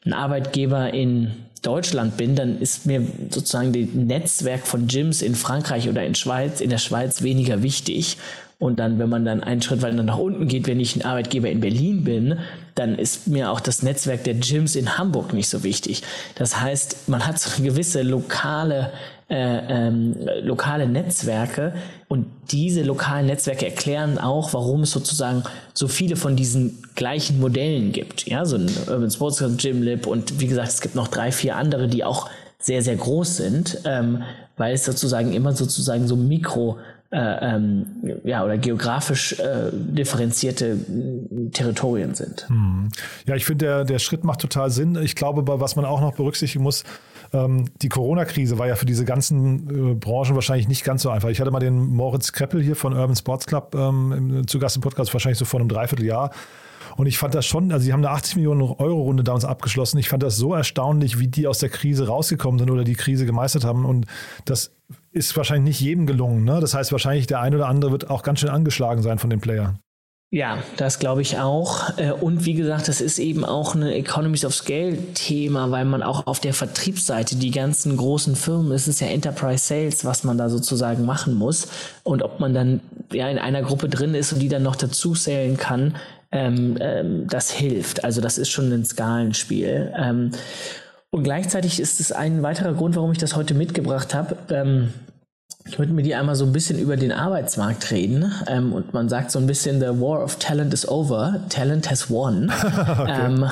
ein 0.05 0.13
Arbeitgeber 0.13 0.93
in 0.93 1.31
Deutschland 1.63 2.17
bin, 2.17 2.35
dann 2.35 2.61
ist 2.61 2.85
mir 2.85 3.01
sozusagen 3.29 3.73
das 3.73 3.93
Netzwerk 3.93 4.67
von 4.67 4.87
Gyms 4.87 5.21
in 5.21 5.35
Frankreich 5.35 5.89
oder 5.89 6.05
in 6.05 6.15
Schweiz, 6.15 6.61
in 6.61 6.69
der 6.69 6.77
Schweiz 6.77 7.23
weniger 7.23 7.63
wichtig. 7.63 8.17
Und 8.59 8.79
dann, 8.79 8.97
wenn 8.97 9.09
man 9.09 9.25
dann 9.25 9.43
einen 9.43 9.61
Schritt 9.61 9.81
weiter 9.81 10.01
nach 10.01 10.17
unten 10.17 10.47
geht, 10.47 10.67
wenn 10.67 10.79
ich 10.79 10.95
ein 10.95 11.05
Arbeitgeber 11.05 11.49
in 11.49 11.59
Berlin 11.59 12.03
bin, 12.03 12.39
dann 12.73 12.97
ist 12.97 13.27
mir 13.27 13.51
auch 13.51 13.59
das 13.59 13.83
Netzwerk 13.83 14.23
der 14.23 14.33
Gyms 14.35 14.75
in 14.75 14.97
Hamburg 14.97 15.33
nicht 15.33 15.49
so 15.49 15.63
wichtig. 15.63 16.01
Das 16.35 16.59
heißt, 16.59 17.07
man 17.07 17.27
hat 17.27 17.39
so 17.39 17.55
eine 17.55 17.67
gewisse 17.67 18.01
lokale 18.01 18.91
äh, 19.29 19.87
ähm, 19.87 20.15
lokale 20.41 20.87
Netzwerke 20.87 21.73
und 22.07 22.27
diese 22.51 22.83
lokalen 22.83 23.25
Netzwerke 23.25 23.65
erklären 23.65 24.17
auch, 24.17 24.53
warum 24.53 24.83
es 24.83 24.91
sozusagen 24.91 25.43
so 25.73 25.87
viele 25.89 26.15
von 26.15 26.35
diesen 26.35 26.81
gleichen 26.95 27.39
Modellen 27.39 27.91
gibt. 27.91 28.25
Ja, 28.27 28.45
so 28.45 28.55
ein 28.55 28.69
Urban 28.87 29.11
Sports 29.11 29.39
Club, 29.39 29.57
Gymlib 29.57 30.07
und 30.07 30.39
wie 30.39 30.47
gesagt, 30.47 30.69
es 30.69 30.81
gibt 30.81 30.95
noch 30.95 31.09
drei, 31.09 31.31
vier 31.31 31.57
andere, 31.57 31.87
die 31.87 32.05
auch 32.05 32.29
sehr, 32.59 32.81
sehr 32.81 32.95
groß 32.95 33.37
sind, 33.37 33.81
ähm, 33.85 34.23
weil 34.55 34.73
es 34.73 34.85
sozusagen 34.85 35.33
immer 35.33 35.53
sozusagen 35.53 36.07
so 36.07 36.15
Mikro 36.15 36.77
äh, 37.09 37.55
ähm, 37.55 37.85
ja, 38.25 38.43
oder 38.43 38.57
geografisch 38.57 39.39
äh, 39.39 39.71
differenzierte 39.71 40.71
äh, 40.71 41.49
Territorien 41.51 42.15
sind. 42.15 42.49
Hm. 42.49 42.89
Ja, 43.25 43.35
ich 43.35 43.45
finde, 43.45 43.65
der, 43.65 43.83
der 43.85 43.99
Schritt 43.99 44.25
macht 44.25 44.41
total 44.41 44.71
Sinn. 44.71 44.97
Ich 45.01 45.15
glaube, 45.15 45.43
was 45.61 45.77
man 45.77 45.85
auch 45.85 46.01
noch 46.01 46.15
berücksichtigen 46.15 46.63
muss, 46.63 46.83
die 47.33 47.89
Corona-Krise 47.89 48.57
war 48.57 48.67
ja 48.67 48.75
für 48.75 48.85
diese 48.85 49.05
ganzen 49.05 49.91
äh, 49.91 49.93
Branchen 49.95 50.35
wahrscheinlich 50.35 50.67
nicht 50.67 50.83
ganz 50.83 51.01
so 51.01 51.09
einfach. 51.09 51.29
Ich 51.29 51.41
hatte 51.41 51.51
mal 51.51 51.59
den 51.59 51.87
Moritz 51.87 52.31
Kreppel 52.31 52.61
hier 52.61 52.75
von 52.75 52.93
Urban 52.93 53.15
Sports 53.15 53.45
Club 53.45 53.75
ähm, 53.75 54.43
zu 54.47 54.59
Gast 54.59 54.75
im 54.75 54.81
Podcast, 54.81 55.13
wahrscheinlich 55.13 55.37
so 55.37 55.45
vor 55.45 55.59
einem 55.59 55.69
Dreivierteljahr. 55.69 56.31
Und 56.95 57.05
ich 57.05 57.17
fand 57.19 57.35
das 57.35 57.45
schon, 57.45 57.71
also 57.71 57.83
sie 57.85 57.93
haben 57.93 58.03
eine 58.03 58.09
80 58.09 58.37
Millionen 58.37 58.61
Euro 58.61 59.03
Runde 59.03 59.23
damals 59.23 59.45
abgeschlossen. 59.45 59.99
Ich 59.99 60.09
fand 60.09 60.23
das 60.23 60.35
so 60.35 60.53
erstaunlich, 60.53 61.19
wie 61.19 61.27
die 61.27 61.45
aus 61.45 61.59
der 61.59 61.69
Krise 61.69 62.07
rausgekommen 62.07 62.57
sind 62.59 62.71
oder 62.71 62.83
die 62.83 62.95
Krise 62.95 63.25
gemeistert 63.25 63.65
haben. 63.65 63.85
Und 63.85 64.07
das 64.45 64.71
ist 65.11 65.37
wahrscheinlich 65.37 65.79
nicht 65.79 65.81
jedem 65.81 66.07
gelungen. 66.07 66.43
Ne? 66.43 66.59
Das 66.59 66.73
heißt, 66.73 66.91
wahrscheinlich 66.91 67.27
der 67.27 67.39
ein 67.41 67.53
oder 67.53 67.67
andere 67.67 67.91
wird 67.91 68.09
auch 68.09 68.23
ganz 68.23 68.39
schön 68.39 68.49
angeschlagen 68.49 69.03
sein 69.03 69.19
von 69.19 69.29
den 69.29 69.39
Playern. 69.39 69.79
Ja, 70.29 70.61
das 70.75 70.99
glaube 70.99 71.21
ich 71.21 71.39
auch. 71.39 71.97
Äh, 71.97 72.11
und 72.11 72.43
wie 72.43 72.53
gesagt, 72.53 72.89
das 72.89 72.99
ist 72.99 73.17
eben 73.17 73.45
auch 73.45 73.75
ein 73.75 73.83
Economies 73.83 74.43
of 74.43 74.53
Scale 74.53 74.97
Thema, 75.13 75.71
weil 75.71 75.85
man 75.85 76.03
auch 76.03 76.27
auf 76.27 76.41
der 76.41 76.53
Vertriebsseite 76.53 77.37
die 77.37 77.51
ganzen 77.51 77.95
großen 77.95 78.35
Firmen, 78.35 78.73
es 78.73 78.89
ist 78.89 78.99
ja 78.99 79.07
Enterprise 79.07 79.63
Sales, 79.63 80.03
was 80.03 80.25
man 80.25 80.37
da 80.37 80.49
sozusagen 80.49 81.05
machen 81.05 81.33
muss. 81.33 81.69
Und 82.03 82.23
ob 82.23 82.41
man 82.41 82.53
dann 82.53 82.81
ja 83.11 83.29
in 83.29 83.39
einer 83.39 83.61
Gruppe 83.61 83.87
drin 83.87 84.15
ist 84.15 84.33
und 84.33 84.39
die 84.39 84.49
dann 84.49 84.63
noch 84.63 84.75
dazu 84.75 85.13
zählen 85.13 85.55
kann, 85.55 85.95
ähm, 86.33 86.77
ähm, 86.81 87.27
das 87.29 87.49
hilft. 87.49 88.03
Also 88.03 88.19
das 88.19 88.37
ist 88.37 88.49
schon 88.49 88.69
ein 88.73 88.83
Skalenspiel. 88.83 89.93
Ähm, 89.97 90.31
und 91.09 91.23
gleichzeitig 91.23 91.79
ist 91.79 92.01
es 92.01 92.11
ein 92.11 92.43
weiterer 92.43 92.73
Grund, 92.73 92.97
warum 92.97 93.13
ich 93.13 93.17
das 93.17 93.37
heute 93.37 93.53
mitgebracht 93.53 94.13
habe. 94.13 94.91
Ich 95.67 95.79
würde 95.79 95.93
mit 95.93 96.05
dir 96.05 96.19
einmal 96.19 96.35
so 96.35 96.45
ein 96.45 96.53
bisschen 96.53 96.79
über 96.79 96.97
den 96.97 97.11
Arbeitsmarkt 97.11 97.91
reden. 97.91 98.31
Ähm, 98.47 98.73
und 98.73 98.93
man 98.93 99.09
sagt 99.09 99.31
so 99.31 99.39
ein 99.39 99.47
bisschen, 99.47 99.79
the 99.79 99.99
war 99.99 100.23
of 100.23 100.37
talent 100.37 100.73
is 100.73 100.87
over. 100.87 101.41
Talent 101.49 101.89
has 101.89 102.09
won. 102.09 102.51
okay. 102.99 103.25
ähm, 103.25 103.45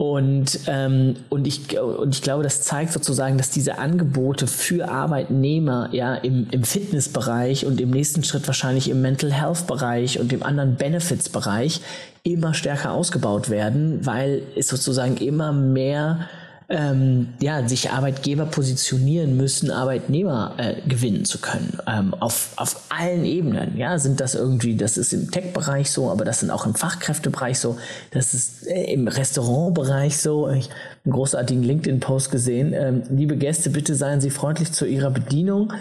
und, 0.00 0.60
ähm, 0.66 1.16
und, 1.28 1.46
ich, 1.46 1.78
und 1.78 2.14
ich 2.14 2.22
glaube, 2.22 2.42
das 2.42 2.62
zeigt 2.62 2.90
sozusagen, 2.90 3.36
dass 3.36 3.50
diese 3.50 3.76
Angebote 3.76 4.46
für 4.46 4.88
Arbeitnehmer 4.88 5.90
ja 5.92 6.14
im, 6.14 6.46
im 6.50 6.64
Fitnessbereich 6.64 7.66
und 7.66 7.82
im 7.82 7.90
nächsten 7.90 8.24
Schritt 8.24 8.46
wahrscheinlich 8.46 8.88
im 8.88 9.02
Mental 9.02 9.30
Health 9.30 9.66
Bereich 9.66 10.18
und 10.18 10.32
im 10.32 10.42
anderen 10.42 10.76
Benefits 10.76 11.28
Bereich 11.28 11.82
immer 12.22 12.54
stärker 12.54 12.92
ausgebaut 12.92 13.50
werden, 13.50 14.06
weil 14.06 14.42
es 14.56 14.68
sozusagen 14.68 15.18
immer 15.18 15.52
mehr 15.52 16.30
ähm, 16.70 17.28
ja, 17.40 17.68
sich 17.68 17.90
Arbeitgeber 17.90 18.46
positionieren 18.46 19.36
müssen, 19.36 19.72
Arbeitnehmer 19.72 20.54
äh, 20.56 20.76
gewinnen 20.88 21.24
zu 21.24 21.38
können. 21.38 21.78
Ähm, 21.86 22.14
auf, 22.14 22.52
auf 22.56 22.80
allen 22.90 23.24
Ebenen. 23.24 23.76
Ja, 23.76 23.98
sind 23.98 24.20
das 24.20 24.36
irgendwie, 24.36 24.76
das 24.76 24.96
ist 24.96 25.12
im 25.12 25.30
Tech-Bereich 25.30 25.90
so, 25.90 26.10
aber 26.10 26.24
das 26.24 26.40
sind 26.40 26.50
auch 26.50 26.66
im 26.66 26.74
Fachkräftebereich 26.74 27.58
so, 27.58 27.76
das 28.12 28.34
ist 28.34 28.68
äh, 28.68 28.92
im 28.92 29.08
Restaurantbereich 29.08 30.18
so. 30.18 30.48
Ich 30.48 30.66
habe 30.66 30.74
einen 31.06 31.12
großartigen 31.12 31.64
LinkedIn-Post 31.64 32.30
gesehen. 32.30 32.72
Ähm, 32.72 33.02
liebe 33.10 33.36
Gäste, 33.36 33.70
bitte 33.70 33.96
seien 33.96 34.20
Sie 34.20 34.30
freundlich 34.30 34.70
zu 34.72 34.86
Ihrer 34.86 35.10
Bedienung 35.10 35.72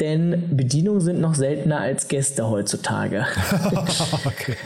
denn 0.00 0.56
Bedienungen 0.56 1.00
sind 1.00 1.20
noch 1.20 1.34
seltener 1.34 1.80
als 1.80 2.08
Gäste 2.08 2.48
heutzutage. 2.48 3.26
okay. 4.24 4.56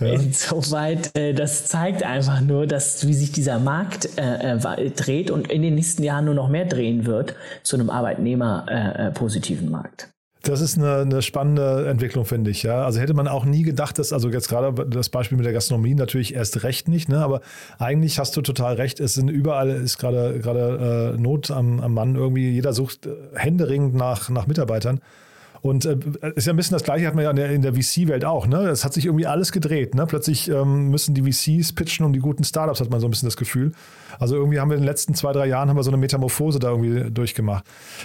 ja. 0.00 0.06
Insoweit, 0.06 1.16
äh, 1.16 1.34
das 1.34 1.66
zeigt 1.66 2.02
einfach 2.02 2.40
nur, 2.40 2.66
dass 2.66 3.06
wie 3.06 3.14
sich 3.14 3.32
dieser 3.32 3.58
Markt 3.58 4.08
äh, 4.18 4.56
äh 4.56 4.90
dreht 4.90 5.30
und 5.30 5.50
in 5.50 5.62
den 5.62 5.74
nächsten 5.74 6.02
Jahren 6.02 6.24
nur 6.24 6.34
noch 6.34 6.48
mehr 6.48 6.64
drehen 6.64 7.06
wird 7.06 7.34
zu 7.62 7.76
einem 7.76 7.90
Arbeitnehmer 7.90 8.66
äh, 8.68 9.08
äh 9.08 9.10
positiven 9.10 9.70
Markt. 9.70 10.08
Das 10.48 10.62
ist 10.62 10.78
eine, 10.78 11.02
eine, 11.02 11.20
spannende 11.20 11.86
Entwicklung, 11.86 12.24
finde 12.24 12.50
ich. 12.50 12.62
Ja, 12.62 12.86
also 12.86 12.98
hätte 13.00 13.12
man 13.12 13.28
auch 13.28 13.44
nie 13.44 13.64
gedacht, 13.64 13.98
dass 13.98 14.14
also 14.14 14.30
jetzt 14.30 14.48
gerade 14.48 14.86
das 14.86 15.10
Beispiel 15.10 15.36
mit 15.36 15.44
der 15.44 15.52
Gastronomie 15.52 15.94
natürlich 15.94 16.34
erst 16.34 16.62
recht 16.62 16.88
nicht, 16.88 17.10
ne? 17.10 17.18
Aber 17.18 17.42
eigentlich 17.78 18.18
hast 18.18 18.34
du 18.34 18.40
total 18.40 18.76
recht. 18.76 18.98
Es 18.98 19.12
sind 19.12 19.28
überall 19.28 19.68
ist 19.68 19.98
gerade 19.98 20.38
gerade 20.40 21.14
äh, 21.16 21.20
Not 21.20 21.50
am, 21.50 21.80
am 21.80 21.92
Mann 21.92 22.14
irgendwie. 22.14 22.50
Jeder 22.50 22.72
sucht 22.72 23.04
äh, 23.04 23.10
händeringend 23.34 23.94
nach 23.94 24.30
nach 24.30 24.46
Mitarbeitern. 24.46 25.00
Und 25.60 25.84
äh, 25.84 25.96
ist 26.34 26.46
ja 26.46 26.52
ein 26.52 26.56
bisschen 26.56 26.74
das 26.74 26.84
Gleiche 26.84 27.06
hat 27.06 27.14
man 27.14 27.24
ja 27.24 27.30
in 27.30 27.36
der, 27.36 27.50
in 27.50 27.62
der 27.62 27.74
VC-Welt 27.74 28.24
auch. 28.24 28.46
Ne? 28.46 28.68
Es 28.68 28.84
hat 28.84 28.92
sich 28.94 29.06
irgendwie 29.06 29.26
alles 29.26 29.52
gedreht. 29.52 29.94
Ne? 29.94 30.06
Plötzlich 30.06 30.48
ähm, 30.48 30.88
müssen 30.90 31.14
die 31.14 31.22
VCs 31.22 31.72
pitchen 31.72 32.06
um 32.06 32.12
die 32.12 32.20
guten 32.20 32.44
Startups, 32.44 32.80
hat 32.80 32.90
man 32.90 33.00
so 33.00 33.06
ein 33.06 33.10
bisschen 33.10 33.26
das 33.26 33.36
Gefühl. 33.36 33.72
Also 34.18 34.36
irgendwie 34.36 34.60
haben 34.60 34.70
wir 34.70 34.76
in 34.76 34.82
den 34.82 34.88
letzten 34.88 35.14
zwei, 35.14 35.32
drei 35.32 35.46
Jahren 35.46 35.68
haben 35.68 35.76
wir 35.76 35.82
so 35.82 35.90
eine 35.90 35.96
Metamorphose 35.96 36.58
da 36.58 36.70
irgendwie 36.70 37.10
durchgemacht. 37.10 37.64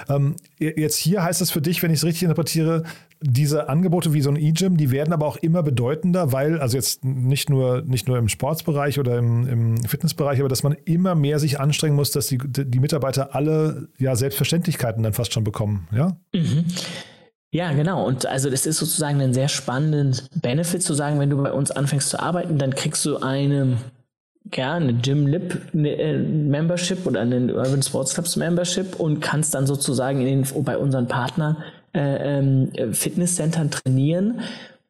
Ähm, 0.10 0.36
jetzt 0.60 0.98
hier 0.98 1.24
heißt 1.24 1.42
es 1.42 1.52
für 1.52 1.62
dich, 1.62 1.82
wenn 1.84 1.92
ich 1.92 1.98
es 1.98 2.06
richtig 2.06 2.24
interpretiere, 2.24 2.84
diese 3.26 3.70
Angebote 3.70 4.14
wie 4.14 4.22
so 4.22 4.30
ein 4.30 4.36
E-Gym, 4.36 4.76
die 4.76 4.92
werden 4.92 5.14
aber 5.14 5.26
auch 5.26 5.38
immer 5.38 5.64
bedeutender, 5.64 6.34
weil, 6.34 6.60
also 6.60 6.76
jetzt 6.76 7.06
nicht 7.06 7.50
nur, 7.50 7.82
nicht 7.82 8.08
nur 8.08 8.18
im 8.18 8.28
Sportsbereich 8.28 9.00
oder 9.00 9.18
im, 9.18 9.48
im 9.48 9.78
Fitnessbereich, 9.78 10.40
aber 10.40 10.50
dass 10.50 10.64
man 10.64 10.76
immer 10.86 11.16
mehr 11.16 11.40
sich 11.40 11.60
anstrengen 11.60 11.96
muss, 11.96 12.12
dass 12.12 12.28
die, 12.28 12.38
die 12.38 12.80
Mitarbeiter 12.80 13.34
alle 13.34 13.88
ja 13.98 14.16
Selbstverständlichkeiten 14.16 15.04
dann 15.04 15.14
fast 15.14 15.34
schon 15.34 15.46
bekommen, 15.46 15.88
ja? 15.92 16.18
Mhm. 16.34 16.66
Ja, 17.54 17.72
genau. 17.72 18.04
Und 18.04 18.26
also 18.26 18.50
das 18.50 18.66
ist 18.66 18.80
sozusagen 18.80 19.22
ein 19.22 19.32
sehr 19.32 19.48
spannender 19.48 20.18
Benefit 20.42 20.82
zu 20.82 20.96
sagen, 20.96 21.20
wenn 21.20 21.30
du 21.30 21.38
bei 21.38 21.54
uns 21.54 21.70
anfängst 21.70 22.10
zu 22.10 22.20
arbeiten, 22.20 22.58
dann 22.58 22.74
kriegst 22.74 23.06
du 23.06 23.18
eine, 23.18 23.78
ja, 24.52 24.74
eine 24.74 24.96
Gym 24.96 25.28
Lip 25.28 25.62
äh, 25.76 26.18
Membership 26.18 27.06
oder 27.06 27.22
eine 27.22 27.54
Urban 27.54 27.84
Sports 27.84 28.16
Clubs 28.16 28.38
Membership 28.38 29.00
und 29.00 29.20
kannst 29.20 29.54
dann 29.54 29.68
sozusagen 29.68 30.26
in 30.26 30.44
den, 30.44 30.64
bei 30.64 30.80
unseren 30.80 31.08
Partnern 31.08 31.58
äh, 31.94 32.40
ähm, 32.40 32.72
Fitnesscentern 32.92 33.70
trainieren. 33.70 34.40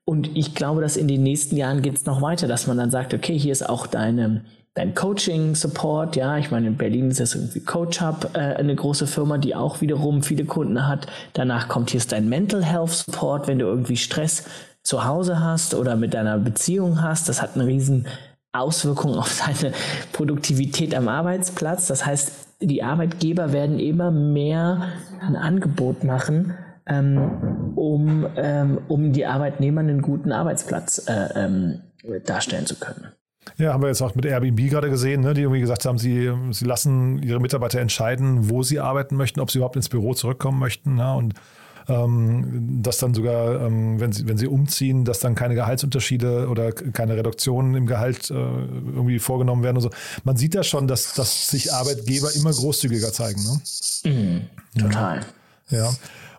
Und 0.05 0.29
ich 0.33 0.55
glaube, 0.55 0.79
dass 0.79 0.95
in 0.95 1.09
den 1.09 1.21
nächsten 1.21 1.57
Jahren 1.57 1.81
geht 1.81 1.97
es 1.97 2.05
noch 2.05 2.21
weiter, 2.21 2.47
dass 2.47 2.65
man 2.65 2.77
dann 2.77 2.91
sagt, 2.91 3.13
okay, 3.13 3.37
hier 3.37 3.51
ist 3.51 3.67
auch 3.69 3.87
deine 3.87 4.45
dein 4.75 4.95
Coaching-Support, 4.95 6.15
ja, 6.15 6.37
ich 6.37 6.49
meine, 6.51 6.67
in 6.67 6.77
Berlin 6.77 7.11
ist 7.11 7.19
das 7.19 7.35
irgendwie 7.35 7.59
Coach 7.59 8.01
Hub, 8.01 8.31
äh, 8.33 8.39
eine 8.39 8.75
große 8.75 9.07
Firma, 9.07 9.37
die 9.37 9.55
auch 9.55 9.81
wiederum 9.81 10.23
viele 10.23 10.45
Kunden 10.45 10.87
hat. 10.87 11.07
Danach 11.33 11.67
kommt 11.67 11.91
hier 11.91 11.99
ist 11.99 12.11
dein 12.11 12.27
Mental 12.27 12.63
Health 12.63 12.89
Support, 12.89 13.47
wenn 13.47 13.59
du 13.59 13.65
irgendwie 13.65 13.97
Stress 13.97 14.45
zu 14.81 15.05
Hause 15.05 15.39
hast 15.39 15.75
oder 15.75 15.95
mit 15.95 16.13
deiner 16.13 16.37
Beziehung 16.37 17.01
hast. 17.01 17.29
Das 17.29 17.41
hat 17.41 17.55
eine 17.55 17.67
riesen 17.67 18.07
Auswirkung 18.51 19.17
auf 19.17 19.41
deine 19.45 19.73
Produktivität 20.11 20.95
am 20.95 21.07
Arbeitsplatz. 21.07 21.87
Das 21.87 22.05
heißt, 22.05 22.31
die 22.59 22.83
Arbeitgeber 22.83 23.51
werden 23.51 23.79
immer 23.79 24.11
mehr 24.11 24.89
ein 25.21 25.35
Angebot 25.35 26.03
machen, 26.03 26.55
ähm, 26.85 27.73
um, 27.75 28.27
ähm, 28.35 28.79
um 28.87 29.13
die 29.13 29.25
Arbeitnehmer 29.25 29.81
einen 29.81 30.01
guten 30.01 30.31
Arbeitsplatz 30.31 31.07
äh, 31.07 31.45
ähm, 31.45 31.81
darstellen 32.25 32.65
zu 32.65 32.75
können. 32.75 33.07
Ja, 33.57 33.73
haben 33.73 33.81
wir 33.81 33.89
jetzt 33.89 34.01
auch 34.01 34.15
mit 34.15 34.25
Airbnb 34.25 34.69
gerade 34.69 34.89
gesehen, 34.89 35.21
ne, 35.21 35.33
die 35.33 35.41
irgendwie 35.41 35.61
gesagt 35.61 35.85
haben, 35.85 35.97
sie, 35.97 36.31
sie 36.51 36.65
lassen 36.65 37.21
ihre 37.21 37.39
Mitarbeiter 37.39 37.79
entscheiden, 37.79 38.49
wo 38.49 38.63
sie 38.63 38.79
arbeiten 38.79 39.15
möchten, 39.15 39.39
ob 39.39 39.51
sie 39.51 39.59
überhaupt 39.59 39.75
ins 39.75 39.89
Büro 39.89 40.13
zurückkommen 40.13 40.59
möchten. 40.59 40.95
Ne, 40.95 41.13
und 41.13 41.33
ähm, 41.87 42.81
dass 42.81 42.97
dann 42.97 43.13
sogar, 43.13 43.61
ähm, 43.61 43.99
wenn, 43.99 44.11
sie, 44.11 44.27
wenn 44.27 44.37
sie 44.37 44.47
umziehen, 44.47 45.05
dass 45.05 45.19
dann 45.19 45.35
keine 45.35 45.55
Gehaltsunterschiede 45.55 46.47
oder 46.47 46.71
keine 46.71 47.17
Reduktionen 47.17 47.75
im 47.75 47.85
Gehalt 47.85 48.29
äh, 48.31 48.33
irgendwie 48.33 49.19
vorgenommen 49.19 49.63
werden 49.63 49.77
und 49.77 49.83
so. 49.83 49.89
Man 50.23 50.37
sieht 50.37 50.55
ja 50.55 50.63
schon, 50.63 50.87
dass, 50.87 51.13
dass 51.13 51.49
sich 51.49 51.73
Arbeitgeber 51.73 52.33
immer 52.35 52.51
großzügiger 52.51 53.11
zeigen. 53.11 53.43
Ne? 53.43 53.61
Mhm, 54.11 54.81
total. 54.81 55.25
Ja. 55.69 55.77
ja. 55.77 55.93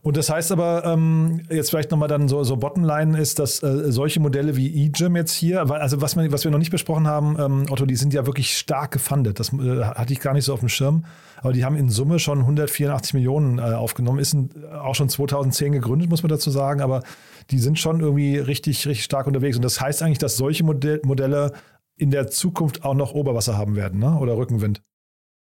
Und 0.04 0.18
das 0.18 0.28
heißt 0.28 0.52
aber, 0.52 0.84
ähm, 0.84 1.40
jetzt 1.48 1.70
vielleicht 1.70 1.90
nochmal 1.90 2.08
dann 2.08 2.28
so, 2.28 2.44
so 2.44 2.58
Bottomline 2.58 3.18
ist, 3.18 3.38
dass 3.38 3.62
äh, 3.62 3.90
solche 3.90 4.20
Modelle 4.20 4.54
wie 4.54 4.84
eGym 4.84 5.16
jetzt 5.16 5.32
hier, 5.32 5.66
weil, 5.70 5.80
also 5.80 6.02
was, 6.02 6.14
man, 6.14 6.30
was 6.30 6.44
wir 6.44 6.50
noch 6.50 6.58
nicht 6.58 6.70
besprochen 6.70 7.06
haben, 7.06 7.38
ähm, 7.40 7.66
Otto, 7.70 7.86
die 7.86 7.96
sind 7.96 8.12
ja 8.12 8.26
wirklich 8.26 8.58
stark 8.58 8.90
gefundet. 8.90 9.40
Das 9.40 9.54
äh, 9.54 9.82
hatte 9.82 10.12
ich 10.12 10.20
gar 10.20 10.34
nicht 10.34 10.44
so 10.44 10.52
auf 10.52 10.60
dem 10.60 10.68
Schirm. 10.68 11.06
Aber 11.38 11.54
die 11.54 11.64
haben 11.64 11.74
in 11.74 11.88
Summe 11.88 12.18
schon 12.18 12.40
184 12.40 13.14
Millionen 13.14 13.58
äh, 13.58 13.62
aufgenommen. 13.62 14.18
Ist 14.18 14.34
ein, 14.34 14.50
auch 14.74 14.94
schon 14.94 15.08
2010 15.08 15.72
gegründet, 15.72 16.10
muss 16.10 16.22
man 16.22 16.28
dazu 16.28 16.50
sagen. 16.50 16.82
Aber 16.82 17.02
die 17.50 17.58
sind 17.58 17.78
schon 17.78 18.00
irgendwie 18.00 18.36
richtig, 18.36 18.86
richtig 18.86 19.04
stark 19.04 19.26
unterwegs. 19.26 19.56
Und 19.56 19.64
das 19.64 19.80
heißt 19.80 20.02
eigentlich, 20.02 20.18
dass 20.18 20.36
solche 20.36 20.64
Modell 20.64 21.00
Modelle 21.04 21.52
in 21.96 22.10
der 22.10 22.26
Zukunft 22.26 22.84
auch 22.84 22.94
noch 22.94 23.14
Oberwasser 23.14 23.56
haben 23.56 23.74
werden, 23.74 24.00
ne? 24.00 24.18
oder 24.18 24.36
Rückenwind. 24.36 24.82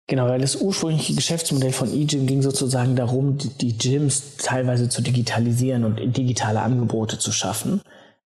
Genau, 0.09 0.27
weil 0.27 0.41
das 0.41 0.57
ursprüngliche 0.57 1.15
Geschäftsmodell 1.15 1.73
von 1.73 1.93
eGym 1.93 2.27
ging 2.27 2.41
sozusagen 2.41 2.97
darum, 2.97 3.37
die, 3.37 3.77
Gyms 3.77 4.39
teilweise 4.39 4.89
zu 4.89 5.03
digitalisieren 5.03 5.85
und 5.85 6.17
digitale 6.17 6.63
Angebote 6.63 7.19
zu 7.19 7.31
schaffen. 7.31 7.83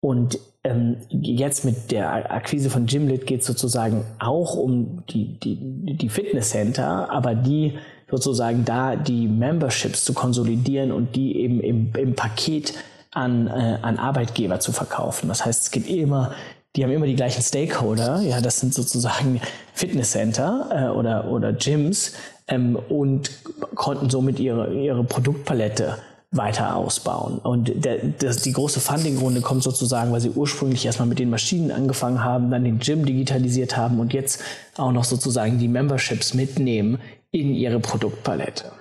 Und 0.01 0.39
ähm, 0.63 0.97
jetzt 1.11 1.65
mit 1.65 1.91
der 1.91 2.31
Akquise 2.31 2.71
von 2.71 2.87
Gymlit 2.87 3.27
geht 3.27 3.41
es 3.41 3.47
sozusagen 3.47 4.03
auch 4.17 4.55
um 4.55 5.03
die, 5.09 5.39
die, 5.39 5.95
die 5.95 6.09
Fitnesscenter, 6.09 7.11
aber 7.11 7.35
die 7.35 7.77
sozusagen 8.09 8.65
da 8.65 8.95
die 8.95 9.27
Memberships 9.27 10.03
zu 10.03 10.13
konsolidieren 10.13 10.91
und 10.91 11.15
die 11.15 11.37
eben 11.37 11.59
im, 11.61 11.93
im 11.95 12.15
Paket 12.15 12.73
an, 13.11 13.45
äh, 13.45 13.77
an 13.83 13.99
Arbeitgeber 13.99 14.59
zu 14.59 14.71
verkaufen. 14.71 15.27
Das 15.29 15.45
heißt, 15.45 15.63
es 15.63 15.71
geht 15.71 15.87
immer 15.87 16.31
die 16.75 16.83
haben 16.83 16.91
immer 16.91 17.07
die 17.07 17.15
gleichen 17.15 17.41
Stakeholder. 17.41 18.21
Ja, 18.21 18.41
das 18.41 18.59
sind 18.59 18.73
sozusagen 18.73 19.41
Fitnesscenter 19.73 20.69
äh, 20.71 20.97
oder, 20.97 21.29
oder 21.29 21.53
Gyms 21.53 22.13
ähm, 22.47 22.77
und 22.89 23.31
konnten 23.75 24.09
somit 24.09 24.39
ihre, 24.39 24.73
ihre 24.73 25.03
Produktpalette 25.03 25.97
weiter 26.31 26.75
ausbauen. 26.75 27.39
Und 27.39 27.83
der, 27.83 27.97
das, 28.19 28.37
die 28.37 28.51
große 28.51 28.79
Funding-Runde 28.79 29.41
kommt 29.41 29.63
sozusagen, 29.63 30.11
weil 30.11 30.21
sie 30.21 30.29
ursprünglich 30.29 30.85
erstmal 30.85 31.07
mit 31.07 31.17
den 31.17 31.31
Maschinen 31.31 31.71
angefangen 31.71 32.23
haben, 32.23 32.51
dann 32.51 32.63
den 32.63 32.79
Gym 32.79 33.03
digitalisiert 33.03 33.75
haben 33.75 33.99
und 33.99 34.13
jetzt 34.13 34.43
auch 34.77 34.91
noch 34.91 35.05
sozusagen 35.05 35.57
die 35.57 35.67
Memberships 35.67 36.35
mitnehmen 36.35 36.99
in 37.31 37.53
ihre 37.53 37.79
Produktpalette. 37.79 38.71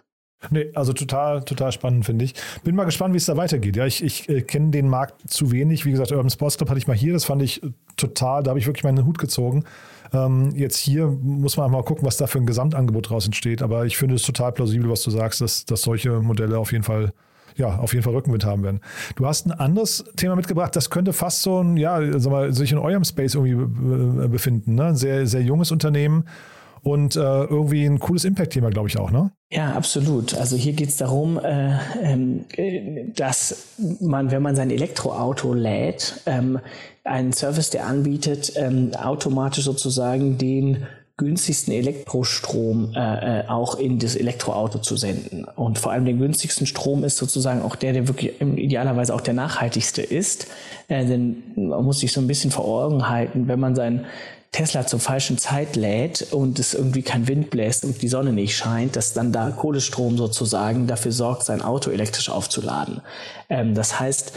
Nee, 0.51 0.71
also 0.75 0.93
total, 0.93 1.43
total 1.43 1.73
spannend, 1.73 2.07
finde 2.07 2.25
ich. 2.25 2.35
Bin 2.63 2.77
mal 2.77 2.85
gespannt, 2.85 3.13
wie 3.13 3.19
es 3.19 3.27
da 3.27 3.37
weitergeht. 3.37 3.77
Ja, 3.77 3.87
ich, 3.87 4.05
ich 4.05 4.29
äh, 4.29 4.43
kenne 4.43 4.71
den 4.71 4.89
Markt 4.89 5.29
zu 5.29 5.51
wenig. 5.51 5.85
Wie 5.85 5.91
gesagt, 5.91 6.13
Urban 6.13 6.31
Sports 6.31 6.57
Club 6.57 6.71
hatte 6.71 6.79
ich 6.79 6.87
mal 6.87 6.97
hier. 6.97 7.13
Das 7.13 7.25
fand 7.25 7.43
ich 7.43 7.63
äh, 7.63 7.71
total, 7.97 8.45
da 8.45 8.51
habe 8.51 8.61
ich 8.61 8.67
wirklich 8.67 8.85
meinen 8.85 9.05
Hut 9.05 9.19
gezogen. 9.19 9.65
Ähm, 10.13 10.53
jetzt 10.55 10.77
hier 10.77 11.09
muss 11.09 11.57
man 11.57 11.71
mal 11.71 11.83
gucken, 11.83 12.07
was 12.07 12.19
da 12.19 12.29
für 12.29 12.39
ein 12.39 12.47
Gesamtangebot 12.47 13.11
draus 13.11 13.27
entsteht. 13.27 13.63
Aber 13.63 13.85
ich 13.85 13.97
finde 13.97 14.15
es 14.15 14.23
total 14.23 14.53
plausibel, 14.53 14.89
was 14.89 15.03
du 15.03 15.11
sagst, 15.11 15.41
dass, 15.41 15.65
dass 15.65 15.83
solche 15.83 16.21
Modelle 16.21 16.59
auf 16.59 16.71
jeden 16.71 16.85
Fall 16.85 17.13
ja, 17.57 17.77
auf 17.77 17.93
jeden 17.93 18.05
Fall 18.05 18.15
Rückenwind 18.15 18.45
haben 18.45 18.63
werden. 18.63 18.81
Du 19.17 19.27
hast 19.27 19.47
ein 19.47 19.51
anderes 19.51 20.05
Thema 20.15 20.37
mitgebracht, 20.37 20.77
das 20.77 20.91
könnte 20.91 21.13
fast 21.13 21.43
so 21.43 21.61
ein, 21.61 21.77
ja, 21.77 22.01
sag 22.21 22.31
mal, 22.31 22.53
sich 22.53 22.71
in 22.71 22.79
eurem 22.79 23.03
Space 23.03 23.35
irgendwie 23.35 24.29
befinden. 24.29 24.77
Ne? 24.77 24.85
Ein 24.85 24.97
sehr, 24.97 25.27
sehr 25.27 25.43
junges 25.43 25.73
Unternehmen 25.73 26.25
und 26.91 27.17
äh, 27.17 27.21
irgendwie 27.21 27.85
ein 27.85 27.99
cooles 27.99 28.25
Impact-Thema, 28.25 28.71
glaube 28.71 28.89
ich 28.89 28.99
auch, 28.99 29.11
ne? 29.11 29.31
Ja, 29.51 29.73
absolut. 29.73 30.35
Also 30.35 30.57
hier 30.57 30.73
geht 30.73 30.91
es 30.91 30.97
darum, 30.97 31.39
äh, 31.39 31.77
äh, 32.57 33.11
dass 33.15 33.67
man, 34.01 34.31
wenn 34.31 34.43
man 34.43 34.57
sein 34.57 34.71
Elektroauto 34.71 35.55
lädt, 35.55 36.21
ähm, 36.27 36.61
einen 37.05 37.33
Service, 37.33 37.71
der 37.71 37.87
anbietet, 37.87 38.53
ähm, 38.57 38.93
automatisch 38.95 39.65
sozusagen 39.65 40.39
den 40.39 40.87
günstigsten 41.19 41.75
Elektrostrom 41.75 42.93
äh, 42.95 43.41
äh, 43.41 43.49
auch 43.49 43.79
in 43.79 43.99
das 43.99 44.15
Elektroauto 44.15 44.79
zu 44.79 44.97
senden. 44.97 45.45
Und 45.45 45.79
vor 45.79 45.91
allem 45.93 46.05
den 46.05 46.19
günstigsten 46.19 46.67
Strom 46.67 47.03
ist 47.03 47.17
sozusagen 47.17 47.61
auch 47.63 47.75
der, 47.75 47.93
der 47.93 48.07
wirklich 48.07 48.41
idealerweise 48.41 49.13
auch 49.15 49.21
der 49.21 49.35
nachhaltigste 49.35 50.01
ist. 50.01 50.47
Äh, 50.87 51.05
denn 51.07 51.43
man 51.57 51.85
muss 51.85 52.01
sich 52.01 52.13
so 52.13 52.21
ein 52.21 52.29
bisschen 52.29 52.53
vor 52.53 52.65
Augen 52.67 53.09
halten, 53.09 53.49
wenn 53.49 53.59
man 53.59 53.75
sein 53.75 54.07
Tesla 54.53 54.87
zur 54.87 55.01
falschen 55.01 55.39
Zeit 55.39 55.77
lädt 55.77 56.33
und 56.33 56.59
es 56.59 56.75
irgendwie 56.75 57.03
kein 57.03 57.29
Wind 57.29 57.51
bläst 57.51 57.85
und 57.85 58.01
die 58.01 58.09
Sonne 58.09 58.33
nicht 58.33 58.57
scheint, 58.57 58.97
dass 58.97 59.13
dann 59.13 59.33
da 59.33 59.51
Kohlestrom 59.51 60.17
sozusagen 60.17 60.87
dafür 60.87 61.13
sorgt, 61.13 61.45
sein 61.45 61.63
Auto 61.63 61.91
elektrisch 61.91 62.31
aufzuladen. 62.31 63.03
Ähm, 63.51 63.75
das 63.75 64.01
heißt, 64.01 64.33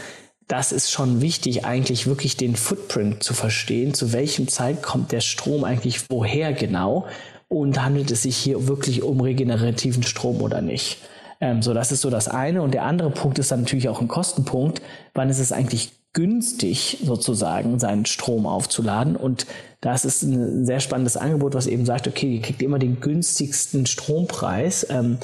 das 0.48 0.72
ist 0.72 0.90
schon 0.90 1.22
wichtig, 1.22 1.64
eigentlich 1.64 2.06
wirklich 2.06 2.36
den 2.36 2.56
Footprint 2.56 3.22
zu 3.22 3.32
verstehen, 3.32 3.94
zu 3.94 4.12
welchem 4.12 4.48
Zeit 4.48 4.82
kommt 4.82 5.12
der 5.12 5.20
Strom 5.20 5.64
eigentlich 5.64 6.10
woher 6.10 6.52
genau 6.52 7.06
und 7.48 7.82
handelt 7.82 8.10
es 8.10 8.22
sich 8.22 8.36
hier 8.36 8.68
wirklich 8.68 9.02
um 9.02 9.20
regenerativen 9.20 10.02
Strom 10.02 10.42
oder 10.42 10.60
nicht. 10.60 10.98
Ähm, 11.40 11.62
so, 11.62 11.74
das 11.74 11.90
ist 11.90 12.02
so 12.02 12.10
das 12.10 12.28
eine. 12.28 12.62
Und 12.62 12.72
der 12.72 12.84
andere 12.84 13.10
Punkt 13.10 13.38
ist 13.38 13.50
dann 13.50 13.62
natürlich 13.62 13.88
auch 13.88 14.00
ein 14.00 14.08
Kostenpunkt. 14.08 14.80
Wann 15.14 15.28
ist 15.28 15.38
es 15.38 15.52
eigentlich 15.52 15.90
günstig 16.12 16.98
sozusagen 17.04 17.78
seinen 17.78 18.04
Strom 18.06 18.46
aufzuladen. 18.46 19.16
Und 19.16 19.46
das 19.80 20.04
ist 20.04 20.22
ein 20.22 20.66
sehr 20.66 20.80
spannendes 20.80 21.16
Angebot, 21.16 21.54
was 21.54 21.66
eben 21.66 21.86
sagt, 21.86 22.06
okay, 22.06 22.36
ihr 22.36 22.42
kriegt 22.42 22.62
immer 22.62 22.78
den 22.78 23.00
günstigsten 23.00 23.86
Strompreis. 23.86 24.86
Ähm, 24.90 25.18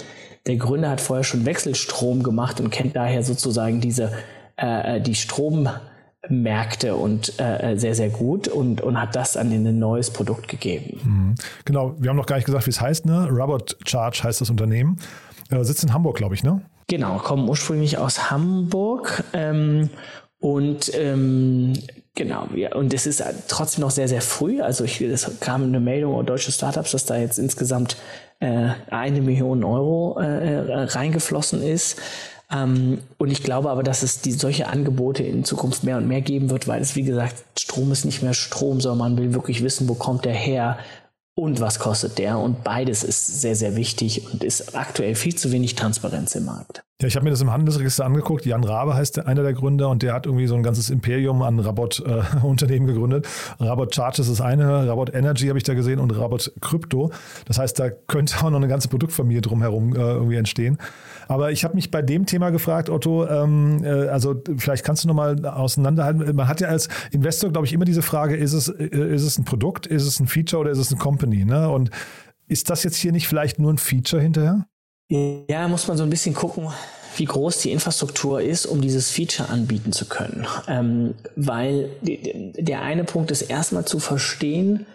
der 0.47 0.57
Gründer 0.57 0.91
hat 0.91 1.01
vorher 1.01 1.25
schon 1.25 1.45
Wechselstrom 1.45 2.23
gemacht 2.23 2.61
und 2.61 2.71
kennt 2.71 2.97
daher 2.97 3.23
sozusagen 3.23 3.81
diese 3.81 4.13
äh, 4.57 5.01
die 5.01 5.15
Strommärkte 5.15 6.97
und 6.97 7.39
äh, 7.39 7.77
sehr, 7.77 7.95
sehr 7.95 8.09
gut 8.09 8.49
und, 8.49 8.81
und 8.81 9.01
hat 9.01 9.15
das 9.15 9.37
an 9.37 9.53
ein 9.53 9.79
neues 9.79 10.11
Produkt 10.11 10.49
gegeben. 10.49 11.01
Mhm. 11.05 11.35
Genau, 11.65 11.95
wir 11.99 12.11
haben 12.11 12.17
noch 12.17 12.27
gar 12.27 12.37
nicht 12.37 12.47
gesagt, 12.47 12.67
wie 12.67 12.71
es 12.71 12.81
heißt, 12.81 13.07
ne? 13.07 13.29
Robot 13.31 13.77
Charge 13.87 14.23
heißt 14.25 14.41
das 14.41 14.51
Unternehmen. 14.51 14.99
Äh, 15.51 15.63
sitzt 15.65 15.85
in 15.85 15.93
Hamburg, 15.93 16.17
glaube 16.17 16.35
ich, 16.35 16.43
ne? 16.43 16.63
Genau, 16.89 17.19
kommen 17.19 17.49
ursprünglich 17.49 17.99
aus 17.99 18.31
Hamburg 18.31 19.23
ähm, 19.35 19.91
und 20.41 20.93
ähm, 20.95 21.73
genau, 22.15 22.49
ja, 22.55 22.75
und 22.75 22.95
es 22.95 23.07
ist 23.07 23.23
trotzdem 23.49 23.83
noch 23.83 23.91
sehr, 23.91 24.09
sehr 24.09 24.23
früh. 24.23 24.61
Also 24.61 24.85
ich, 24.85 25.01
es 25.01 25.41
kam 25.41 25.65
eine 25.65 25.81
Meldung 25.81 26.19
an 26.19 26.27
deutsche 26.27 26.53
Startups, 26.53 26.93
dass 26.93 27.07
da 27.07 27.17
jetzt 27.17 27.39
insgesamt 27.39 27.97
äh, 28.41 28.69
eine 28.91 29.21
Million 29.21 29.65
Euro 29.65 30.19
äh, 30.21 30.85
reingeflossen 30.85 31.63
ist. 31.63 31.99
Ähm, 32.53 32.99
und 33.19 33.31
ich 33.31 33.43
glaube 33.43 33.71
aber, 33.71 33.83
dass 33.83 34.03
es 34.03 34.21
die, 34.21 34.33
solche 34.33 34.69
Angebote 34.69 35.25
in 35.25 35.45
Zukunft 35.45 35.83
mehr 35.83 35.97
und 35.97 36.07
mehr 36.07 36.23
geben 36.23 36.51
wird, 36.51 36.69
weil 36.69 36.81
es, 36.81 36.95
wie 36.95 37.03
gesagt, 37.03 37.35
Strom 37.59 37.91
ist 37.91 38.05
nicht 38.05 38.23
mehr 38.23 38.35
Strom, 38.35 38.81
sondern 38.81 38.99
man 38.99 39.19
will 39.19 39.35
wirklich 39.35 39.63
wissen, 39.63 39.89
wo 39.89 39.95
kommt 39.95 40.25
der 40.25 40.35
her, 40.35 40.79
und 41.39 41.61
was 41.61 41.79
kostet 41.79 42.19
der. 42.19 42.37
Und 42.37 42.65
beides 42.65 43.05
ist 43.05 43.41
sehr, 43.41 43.55
sehr 43.55 43.77
wichtig 43.77 44.27
und 44.33 44.43
ist 44.43 44.75
aktuell 44.77 45.15
viel 45.15 45.37
zu 45.37 45.53
wenig 45.53 45.77
Transparenz 45.77 46.35
im 46.35 46.47
Markt. 46.47 46.83
Ja, 47.01 47.07
ich 47.07 47.15
habe 47.15 47.23
mir 47.23 47.31
das 47.31 47.41
im 47.41 47.53
Handelsregister 47.53 48.05
angeguckt. 48.05 48.45
Jan 48.45 48.65
Rabe 48.65 48.95
heißt 48.95 49.25
einer 49.25 49.45
der 49.45 49.53
Gründer 49.53 49.89
und 49.89 50.03
der 50.03 50.15
hat 50.15 50.27
irgendwie 50.27 50.49
so 50.49 50.57
ein 50.57 50.65
ganzes 50.65 50.91
Imperium 50.91 51.43
an 51.43 51.61
Rabot-Unternehmen 51.61 52.89
äh, 52.89 52.93
gegründet. 52.93 53.29
Rabot 53.61 53.95
Charges 53.95 54.27
ist 54.27 54.41
eine, 54.41 54.89
Rabot 54.89 55.15
Energy 55.15 55.47
habe 55.47 55.59
ich 55.59 55.63
da 55.63 55.75
gesehen 55.75 56.01
und 56.01 56.11
Rabot 56.11 56.53
Crypto. 56.61 57.13
Das 57.45 57.61
heißt, 57.61 57.79
da 57.79 57.89
könnte 57.89 58.37
auch 58.45 58.51
noch 58.51 58.57
eine 58.57 58.67
ganze 58.67 58.89
Produktfamilie 58.89 59.41
drumherum 59.41 59.95
äh, 59.95 60.01
irgendwie 60.01 60.37
entstehen. 60.37 60.77
Aber 61.29 61.53
ich 61.53 61.63
habe 61.63 61.75
mich 61.75 61.91
bei 61.91 62.03
dem 62.03 62.27
Thema 62.27 62.51
gefragt, 62.51 62.89
Otto, 62.89 63.27
ähm, 63.27 63.85
äh, 63.85 64.09
also 64.09 64.43
vielleicht 64.57 64.85
kannst 64.85 65.05
du 65.05 65.09
nochmal 65.09 65.45
auseinanderhalten. 65.47 66.35
Man 66.35 66.49
hat 66.49 66.61
ja 66.61 66.69
als 66.69 66.89
Investor, 67.13 67.51
glaube 67.51 67.67
ich, 67.67 67.73
immer 67.73 67.85
diese 67.85 68.03
Frage, 68.03 68.37
ist 68.37 68.55
es, 68.55 68.69
äh, 68.69 68.85
ist 68.87 69.23
es 69.23 69.39
ein 69.39 69.45
Produkt, 69.45 69.87
ist 69.87 70.05
es 70.05 70.19
ein 70.19 70.27
Feature 70.27 70.63
oder 70.63 70.71
ist 70.71 70.79
es 70.79 70.91
eine 70.91 70.99
Company? 70.99 71.45
Ne? 71.45 71.69
Und 71.69 71.91
ist 72.49 72.71
das 72.71 72.83
jetzt 72.83 72.97
hier 72.97 73.13
nicht 73.13 73.29
vielleicht 73.29 73.59
nur 73.59 73.73
ein 73.73 73.79
Feature 73.79 74.23
hinterher? 74.23 74.67
Ja, 75.11 75.69
muss 75.69 75.87
man 75.87 75.97
so 75.97 76.03
ein 76.03 76.11
bisschen 76.11 76.35
gucken, 76.35 76.69
wie 77.17 77.25
groß 77.25 77.59
die 77.59 77.73
Infrastruktur 77.73 78.41
ist, 78.41 78.67
um 78.67 78.81
dieses 78.81 79.11
Feature 79.11 79.49
anbieten 79.49 79.93
zu 79.93 80.07
können. 80.07 80.47
Ähm, 80.67 81.15
weil 81.37 81.91
der 82.03 82.83
eine 82.83 83.05
Punkt 83.05 83.31
ist 83.31 83.43
erstmal 83.43 83.85
zu 83.85 83.99
verstehen, 83.99 84.87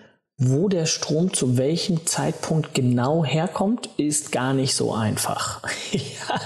wo 0.50 0.70
der 0.70 0.86
Strom 0.86 1.34
zu 1.34 1.58
welchem 1.58 2.06
Zeitpunkt 2.06 2.74
genau 2.74 3.24
herkommt, 3.24 3.90
ist 3.98 4.32
gar 4.32 4.54
nicht 4.54 4.76
so 4.76 4.94
einfach. 4.94 5.62
ja, 5.92 6.42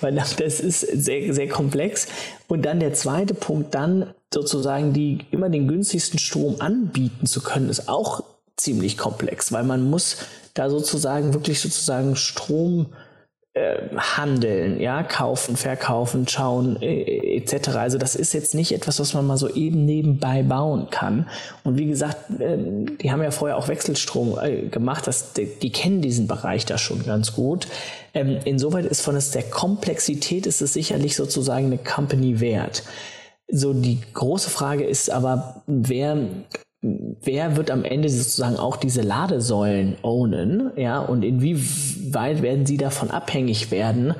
weil 0.00 0.14
das 0.14 0.60
ist 0.60 0.80
sehr, 0.80 1.34
sehr 1.34 1.48
komplex. 1.48 2.06
Und 2.48 2.62
dann 2.62 2.80
der 2.80 2.94
zweite 2.94 3.34
Punkt, 3.34 3.74
dann 3.74 4.12
sozusagen 4.32 4.92
die 4.92 5.26
immer 5.30 5.48
den 5.48 5.68
günstigsten 5.68 6.18
Strom 6.18 6.56
anbieten 6.60 7.26
zu 7.26 7.42
können, 7.42 7.68
ist 7.68 7.88
auch 7.88 8.22
ziemlich 8.56 8.98
komplex, 8.98 9.52
weil 9.52 9.64
man 9.64 9.88
muss 9.88 10.18
da 10.54 10.68
sozusagen 10.68 11.34
wirklich 11.34 11.60
sozusagen 11.60 12.16
Strom 12.16 12.86
äh, 13.54 13.76
handeln, 13.96 14.80
ja, 14.80 15.02
kaufen, 15.02 15.56
verkaufen, 15.56 16.26
schauen, 16.26 16.80
äh, 16.80 17.36
etc. 17.36 17.76
Also 17.76 17.98
das 17.98 18.16
ist 18.16 18.32
jetzt 18.32 18.54
nicht 18.54 18.72
etwas, 18.72 18.98
was 18.98 19.12
man 19.12 19.26
mal 19.26 19.36
so 19.36 19.48
eben 19.48 19.84
nebenbei 19.84 20.42
bauen 20.42 20.88
kann. 20.90 21.28
Und 21.62 21.76
wie 21.76 21.86
gesagt, 21.86 22.40
äh, 22.40 22.56
die 22.56 23.12
haben 23.12 23.22
ja 23.22 23.30
vorher 23.30 23.58
auch 23.58 23.68
Wechselstrom 23.68 24.38
äh, 24.40 24.68
gemacht, 24.68 25.06
das, 25.06 25.34
die, 25.34 25.46
die, 25.46 25.70
kennen 25.70 26.00
diesen 26.00 26.28
Bereich 26.28 26.64
da 26.64 26.78
schon 26.78 27.04
ganz 27.04 27.34
gut. 27.34 27.68
Ähm, 28.14 28.38
insoweit 28.46 28.86
ist 28.86 29.02
von 29.02 29.18
der 29.18 29.42
Komplexität 29.42 30.46
ist 30.46 30.62
es 30.62 30.72
sicherlich 30.72 31.14
sozusagen 31.14 31.66
eine 31.66 31.78
Company 31.78 32.40
wert. 32.40 32.84
So 33.48 33.74
die 33.74 34.00
große 34.14 34.48
Frage 34.48 34.84
ist 34.84 35.10
aber, 35.10 35.62
wer 35.66 36.16
wer 36.82 37.56
wird 37.56 37.70
am 37.70 37.84
Ende 37.84 38.08
sozusagen 38.08 38.56
auch 38.56 38.76
diese 38.76 39.02
Ladesäulen 39.02 39.96
ownen, 40.02 40.72
ja, 40.76 40.98
und 40.98 41.22
inwieweit 41.22 42.42
werden 42.42 42.66
sie 42.66 42.76
davon 42.76 43.10
abhängig 43.10 43.70
werden, 43.70 44.14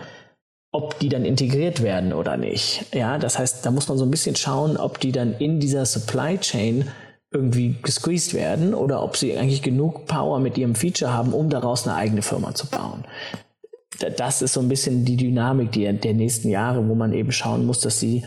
ob 0.70 0.98
die 1.00 1.08
dann 1.08 1.24
integriert 1.24 1.82
werden 1.82 2.12
oder 2.12 2.36
nicht. 2.36 2.86
Ja, 2.94 3.18
das 3.18 3.38
heißt, 3.38 3.66
da 3.66 3.70
muss 3.70 3.88
man 3.88 3.98
so 3.98 4.04
ein 4.04 4.10
bisschen 4.10 4.36
schauen, 4.36 4.76
ob 4.76 5.00
die 5.00 5.12
dann 5.12 5.34
in 5.34 5.60
dieser 5.60 5.84
Supply 5.84 6.38
Chain 6.38 6.88
irgendwie 7.32 7.76
gesqueezed 7.82 8.34
werden 8.34 8.74
oder 8.74 9.02
ob 9.02 9.16
sie 9.16 9.36
eigentlich 9.36 9.62
genug 9.62 10.06
Power 10.06 10.38
mit 10.38 10.56
ihrem 10.56 10.74
Feature 10.74 11.12
haben, 11.12 11.32
um 11.32 11.50
daraus 11.50 11.86
eine 11.86 11.96
eigene 11.96 12.22
Firma 12.22 12.54
zu 12.54 12.68
bauen. 12.68 13.04
Das 14.16 14.40
ist 14.40 14.54
so 14.54 14.60
ein 14.60 14.68
bisschen 14.68 15.04
die 15.04 15.16
Dynamik 15.16 15.72
der, 15.72 15.92
der 15.92 16.14
nächsten 16.14 16.48
Jahre, 16.48 16.88
wo 16.88 16.94
man 16.94 17.12
eben 17.12 17.32
schauen 17.32 17.66
muss, 17.66 17.80
dass 17.80 18.00
sie 18.00 18.24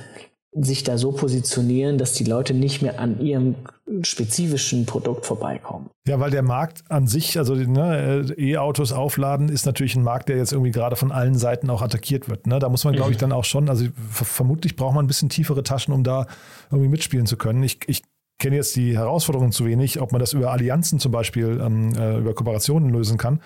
sich 0.54 0.84
da 0.84 0.98
so 0.98 1.12
positionieren, 1.12 1.98
dass 1.98 2.14
die 2.14 2.24
Leute 2.24 2.54
nicht 2.54 2.82
mehr 2.82 3.00
an 3.00 3.20
ihrem 3.20 3.56
spezifischen 4.02 4.86
Produkt 4.86 5.26
vorbeikommen. 5.26 5.90
Ja, 6.08 6.20
weil 6.20 6.32
der 6.32 6.42
Markt 6.42 6.84
an 6.90 7.08
sich, 7.08 7.38
also 7.38 7.54
ne, 7.54 8.34
E-Autos 8.38 8.92
aufladen, 8.92 9.50
ist 9.50 9.66
natürlich 9.66 9.96
ein 9.96 10.04
Markt, 10.04 10.30
der 10.30 10.38
jetzt 10.38 10.54
irgendwie 10.54 10.72
gerade 10.72 10.96
von 10.96 11.12
allen 11.12 11.36
Seiten 11.36 11.70
auch 11.70 11.82
attackiert 11.82 12.28
wird. 12.28 12.48
Ne? 12.48 12.60
Da 12.60 12.70
muss 12.70 12.84
man, 12.84 12.96
glaube 12.96 13.12
ich, 13.12 13.18
mhm. 13.18 13.22
dann 13.22 13.32
auch 13.32 13.46
schon, 13.46 13.70
also 13.70 13.86
vermutlich 13.96 14.76
braucht 14.76 14.96
man 14.96 15.06
ein 15.06 15.08
bisschen 15.08 15.30
tiefere 15.30 15.62
Taschen, 15.62 15.94
um 15.94 16.04
da 16.04 16.26
irgendwie 16.72 16.90
mitspielen 16.90 17.28
zu 17.28 17.38
können. 17.38 17.62
Ich, 17.62 17.80
ich 17.88 18.02
kenne 18.40 18.56
jetzt 18.56 18.76
die 18.76 18.98
Herausforderungen 18.98 19.52
zu 19.52 19.66
wenig, 19.66 20.02
ob 20.02 20.12
man 20.12 20.20
das 20.20 20.34
über 20.34 20.52
Allianzen 20.52 21.00
zum 21.00 21.12
Beispiel, 21.12 21.62
ähm, 21.64 21.94
äh, 21.96 22.18
über 22.18 22.34
Kooperationen 22.34 22.90
lösen 22.90 23.18
kann. 23.18 23.40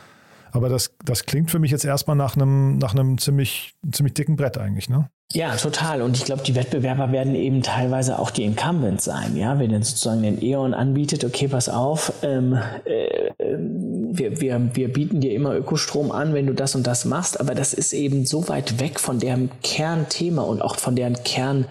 Aber 0.52 0.70
das, 0.70 0.96
das 1.04 1.26
klingt 1.26 1.52
für 1.52 1.60
mich 1.60 1.72
jetzt 1.72 1.86
erstmal 1.86 2.16
nach 2.16 2.36
einem, 2.36 2.78
nach 2.78 2.94
einem 2.94 3.18
ziemlich, 3.18 3.74
ziemlich 3.92 4.14
dicken 4.14 4.36
Brett 4.36 4.58
eigentlich, 4.58 4.90
ne? 4.90 5.10
Ja, 5.32 5.56
total. 5.56 6.02
Und 6.02 6.18
ich 6.18 6.26
glaube, 6.26 6.42
die 6.42 6.56
Wettbewerber 6.56 7.12
werden 7.12 7.36
eben 7.36 7.62
teilweise 7.62 8.18
auch 8.18 8.32
die 8.32 8.44
Incumbents 8.46 9.06
sein. 9.06 9.38
Ja, 9.38 9.60
wenn 9.60 9.72
dann 9.72 9.84
sozusagen 9.84 10.24
den 10.24 10.44
E.ON 10.44 10.74
anbietet, 10.74 11.24
okay, 11.24 11.48
pass 11.48 11.70
auf, 11.70 12.14
ähm, 12.24 12.58
äh, 12.86 13.30
wir, 13.38 14.42
wir, 14.42 14.76
wir 14.76 14.92
bieten 14.92 15.22
dir 15.22 15.34
immer 15.34 15.56
Ökostrom 15.56 16.12
an, 16.12 16.34
wenn 16.34 16.48
du 16.48 16.54
das 16.54 16.74
und 16.74 16.88
das 16.88 17.06
machst, 17.06 17.40
aber 17.40 17.54
das 17.54 17.76
ist 17.76 17.94
eben 17.94 18.26
so 18.26 18.48
weit 18.50 18.80
weg 18.80 19.00
von 19.00 19.20
deren 19.20 19.52
Kernthema 19.62 20.42
und 20.42 20.64
auch 20.64 20.78
von 20.78 20.96
deren 20.96 21.24
Kern, 21.24 21.66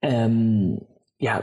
ähm, 0.00 0.80
ja, 1.18 1.42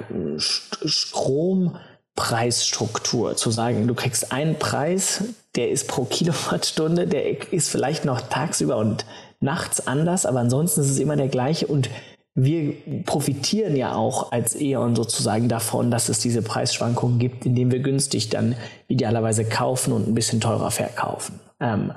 Strompreisstruktur 2.20 3.36
zu 3.36 3.50
sagen, 3.50 3.88
du 3.88 3.96
kriegst 3.96 4.32
einen 4.32 4.56
Preis, 4.56 5.24
der 5.56 5.72
ist 5.72 5.88
pro 5.88 6.04
Kilowattstunde, 6.04 7.08
der 7.08 7.52
ist 7.54 7.70
vielleicht 7.70 8.06
noch 8.06 8.22
tagsüber 8.22 8.78
und 8.78 9.06
nachts 9.40 9.88
anders, 9.88 10.26
aber 10.26 10.40
ansonsten 10.40 10.82
ist 10.82 10.90
es 10.90 11.00
immer 11.00 11.16
der 11.16 11.30
gleiche 11.30 11.68
und 11.68 11.90
wir 12.36 12.74
profitieren 13.06 13.76
ja 13.76 13.96
auch 13.96 14.32
als 14.32 14.56
E.ON 14.60 14.96
sozusagen 14.96 15.50
davon, 15.50 15.92
dass 15.92 16.10
es 16.10 16.20
diese 16.20 16.42
Preisschwankungen 16.42 17.20
gibt, 17.20 17.46
indem 17.46 17.72
wir 17.72 17.80
günstig 17.80 18.30
dann 18.30 18.56
idealerweise 18.88 19.44
kaufen 19.44 19.92
und 19.92 20.08
ein 20.08 20.14
bisschen 20.14 20.40
teurer 20.40 20.72
verkaufen. 20.72 21.40
Ähm, 21.60 21.92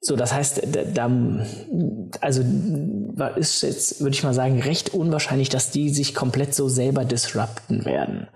so, 0.00 0.16
das 0.16 0.32
heißt, 0.32 0.62
da, 0.94 1.10
also 2.20 2.42
ist 3.36 3.62
jetzt, 3.62 4.00
würde 4.00 4.14
ich 4.14 4.24
mal 4.24 4.34
sagen, 4.34 4.60
recht 4.60 4.94
unwahrscheinlich, 4.94 5.48
dass 5.48 5.70
die 5.70 5.90
sich 5.90 6.14
komplett 6.14 6.54
so 6.54 6.68
selber 6.68 7.04
disrupten 7.04 7.84
werden. 7.84 8.28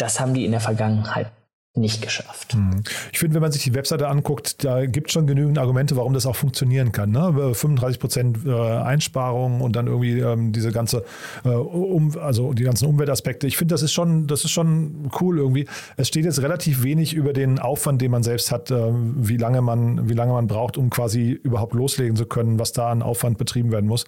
Das 0.00 0.18
haben 0.18 0.32
die 0.34 0.44
in 0.44 0.52
der 0.52 0.60
Vergangenheit 0.60 1.30
nicht 1.76 2.02
geschafft. 2.02 2.56
Mhm. 2.56 2.82
Ich 3.12 3.20
finde, 3.20 3.34
wenn 3.34 3.42
man 3.42 3.52
sich 3.52 3.62
die 3.62 3.74
Webseite 3.74 4.08
anguckt, 4.08 4.64
da 4.64 4.86
gibt 4.86 5.06
es 5.06 5.12
schon 5.12 5.28
genügend 5.28 5.56
Argumente, 5.56 5.94
warum 5.96 6.14
das 6.14 6.26
auch 6.26 6.34
funktionieren 6.34 6.90
kann. 6.90 7.10
Ne? 7.10 7.54
35 7.54 8.00
Prozent 8.00 8.38
äh, 8.44 8.50
Einsparung 8.50 9.60
und 9.60 9.76
dann 9.76 9.86
irgendwie 9.86 10.18
ähm, 10.18 10.52
diese 10.52 10.72
ganze, 10.72 11.04
äh, 11.44 11.48
um, 11.50 12.18
also 12.18 12.54
die 12.54 12.64
ganzen 12.64 12.88
Umweltaspekte. 12.88 13.46
Ich 13.46 13.56
finde, 13.56 13.74
das 13.74 13.82
ist 13.82 13.92
schon, 13.92 14.26
das 14.26 14.44
ist 14.44 14.50
schon 14.50 15.10
cool 15.20 15.38
irgendwie. 15.38 15.68
Es 15.96 16.08
steht 16.08 16.24
jetzt 16.24 16.42
relativ 16.42 16.82
wenig 16.82 17.14
über 17.14 17.32
den 17.32 17.60
Aufwand, 17.60 18.02
den 18.02 18.10
man 18.10 18.24
selbst 18.24 18.50
hat, 18.50 18.72
äh, 18.72 18.88
wie 18.90 19.36
lange 19.36 19.60
man, 19.62 20.08
wie 20.08 20.14
lange 20.14 20.32
man 20.32 20.48
braucht, 20.48 20.76
um 20.76 20.90
quasi 20.90 21.30
überhaupt 21.30 21.74
loslegen 21.74 22.16
zu 22.16 22.26
können, 22.26 22.58
was 22.58 22.72
da 22.72 22.90
an 22.90 23.02
Aufwand 23.02 23.38
betrieben 23.38 23.70
werden 23.70 23.86
muss. 23.86 24.06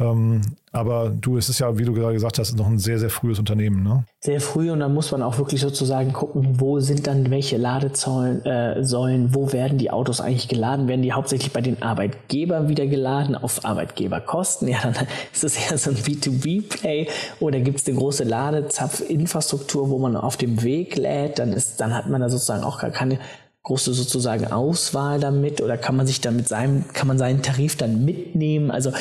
Ähm, 0.00 0.40
aber 0.72 1.10
du, 1.10 1.36
es 1.36 1.48
ist 1.48 1.60
ja, 1.60 1.78
wie 1.78 1.84
du 1.84 1.94
gerade 1.94 2.14
gesagt 2.14 2.38
hast, 2.38 2.56
noch 2.56 2.66
ein 2.66 2.78
sehr, 2.78 2.98
sehr 2.98 3.10
frühes 3.10 3.38
Unternehmen. 3.38 3.82
Ne? 3.84 4.04
Sehr 4.20 4.40
früh 4.40 4.70
und 4.72 4.80
da 4.80 4.88
muss 4.88 5.12
man 5.12 5.22
auch 5.22 5.38
wirklich 5.38 5.60
sozusagen 5.60 6.12
gucken, 6.12 6.60
wo 6.60 6.80
sind 6.80 7.06
dann 7.06 7.30
welche 7.30 7.56
Ladesäulen, 7.56 8.44
äh, 8.44 9.34
wo 9.34 9.52
werden 9.52 9.78
die 9.78 9.90
Autos 9.90 10.20
eigentlich 10.20 10.48
geladen? 10.48 10.88
Werden 10.88 11.02
die 11.02 11.12
hauptsächlich 11.12 11.52
bei 11.52 11.60
den 11.60 11.80
Arbeitgebern 11.82 12.68
wieder 12.68 12.86
geladen 12.86 13.36
auf 13.36 13.64
Arbeitgeberkosten? 13.64 14.66
Ja, 14.68 14.80
dann 14.82 15.06
ist 15.32 15.44
es 15.44 15.56
eher 15.56 15.78
so 15.78 15.90
ein 15.90 15.96
B2B-Play 15.96 17.08
oder 17.38 17.60
gibt 17.60 17.80
es 17.80 17.86
eine 17.86 17.96
große 17.96 18.24
Ladezapfinfrastruktur, 18.24 19.90
wo 19.90 19.98
man 19.98 20.16
auf 20.16 20.36
dem 20.36 20.62
Weg 20.64 20.96
lädt? 20.96 21.38
Dann, 21.38 21.52
ist, 21.52 21.80
dann 21.80 21.94
hat 21.94 22.08
man 22.08 22.20
da 22.20 22.28
sozusagen 22.28 22.64
auch 22.64 22.80
gar 22.80 22.90
keine 22.90 23.20
große 23.62 23.94
sozusagen 23.94 24.46
Auswahl 24.52 25.20
damit 25.20 25.62
oder 25.62 25.78
kann 25.78 25.96
man 25.96 26.06
sich 26.06 26.20
dann 26.20 26.36
mit 26.36 26.48
kann 26.48 27.08
man 27.08 27.18
seinen 27.18 27.42
Tarif 27.42 27.76
dann 27.76 28.04
mitnehmen? 28.04 28.70
Also 28.70 28.92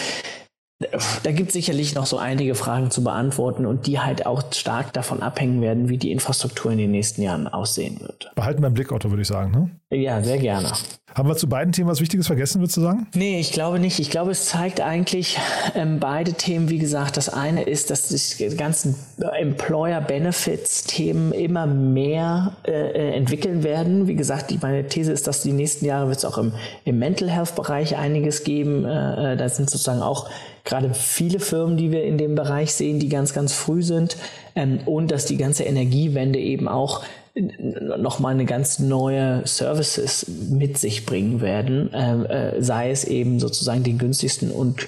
da 1.23 1.31
gibt 1.31 1.49
es 1.49 1.53
sicherlich 1.53 1.95
noch 1.95 2.05
so 2.05 2.17
einige 2.17 2.55
Fragen 2.55 2.91
zu 2.91 3.03
beantworten 3.03 3.65
und 3.65 3.87
die 3.87 3.99
halt 3.99 4.25
auch 4.25 4.43
stark 4.53 4.93
davon 4.93 5.21
abhängen 5.21 5.61
werden, 5.61 5.89
wie 5.89 5.97
die 5.97 6.11
Infrastruktur 6.11 6.71
in 6.71 6.77
den 6.77 6.91
nächsten 6.91 7.21
Jahren 7.21 7.47
aussehen 7.47 7.99
wird. 8.01 8.31
Behalten 8.35 8.61
wir 8.61 8.67
im 8.67 8.73
Blick, 8.73 8.91
Otto, 8.91 9.09
würde 9.09 9.21
ich 9.21 9.27
sagen. 9.27 9.51
Ne? 9.51 9.69
Ja, 9.97 10.21
sehr 10.23 10.37
gerne. 10.39 10.71
Haben 11.15 11.29
wir 11.29 11.35
zu 11.35 11.47
beiden 11.47 11.71
Themen 11.71 11.89
was 11.89 12.01
Wichtiges 12.01 12.25
vergessen, 12.25 12.59
würdest 12.59 12.77
du 12.77 12.81
sagen? 12.81 13.05
Nee, 13.13 13.39
ich 13.39 13.51
glaube 13.51 13.77
nicht. 13.77 13.99
Ich 13.99 14.09
glaube, 14.09 14.31
es 14.31 14.47
zeigt 14.47 14.81
eigentlich 14.81 15.37
ähm, 15.75 15.99
beide 15.99 16.33
Themen, 16.33 16.69
wie 16.69 16.79
gesagt. 16.79 17.17
Das 17.17 17.29
eine 17.29 17.63
ist, 17.63 17.91
dass 17.91 18.09
sich 18.09 18.37
die 18.37 18.57
ganzen 18.57 18.95
Employer 19.39 20.01
Benefits 20.01 20.85
Themen 20.85 21.31
immer 21.31 21.67
mehr 21.67 22.53
äh, 22.65 22.71
äh, 22.71 23.15
entwickeln 23.15 23.63
werden. 23.63 24.07
Wie 24.07 24.15
gesagt, 24.15 24.49
die, 24.49 24.57
meine 24.59 24.87
These 24.87 25.11
ist, 25.11 25.27
dass 25.27 25.43
die 25.43 25.53
nächsten 25.53 25.85
Jahre 25.85 26.07
wird 26.07 26.17
es 26.17 26.25
auch 26.25 26.39
im, 26.39 26.53
im 26.83 26.97
Mental 26.97 27.29
Health 27.29 27.53
Bereich 27.53 27.95
einiges 27.95 28.43
geben. 28.43 28.83
Äh, 28.83 29.33
äh, 29.33 29.37
da 29.37 29.47
sind 29.49 29.69
sozusagen 29.69 30.01
auch 30.01 30.29
gerade 30.63 30.93
viele 30.93 31.39
Firmen, 31.39 31.77
die 31.77 31.91
wir 31.91 32.03
in 32.03 32.17
dem 32.17 32.35
Bereich 32.35 32.73
sehen, 32.73 32.99
die 32.99 33.09
ganz, 33.09 33.33
ganz 33.33 33.53
früh 33.53 33.83
sind. 33.83 34.17
Ähm, 34.55 34.79
und 34.85 35.11
dass 35.11 35.25
die 35.25 35.37
ganze 35.37 35.63
Energiewende 35.63 36.39
eben 36.39 36.67
auch 36.67 37.03
nochmal 37.35 38.33
eine 38.33 38.45
ganz 38.45 38.77
neue 38.79 39.45
Services 39.47 40.27
mit 40.51 40.77
sich 40.77 41.05
bringen 41.05 41.41
werden, 41.41 41.91
äh, 41.91 42.57
äh, 42.57 42.61
sei 42.61 42.91
es 42.91 43.05
eben 43.05 43.39
sozusagen 43.39 43.83
den 43.83 43.97
günstigsten 43.97 44.51
und 44.51 44.87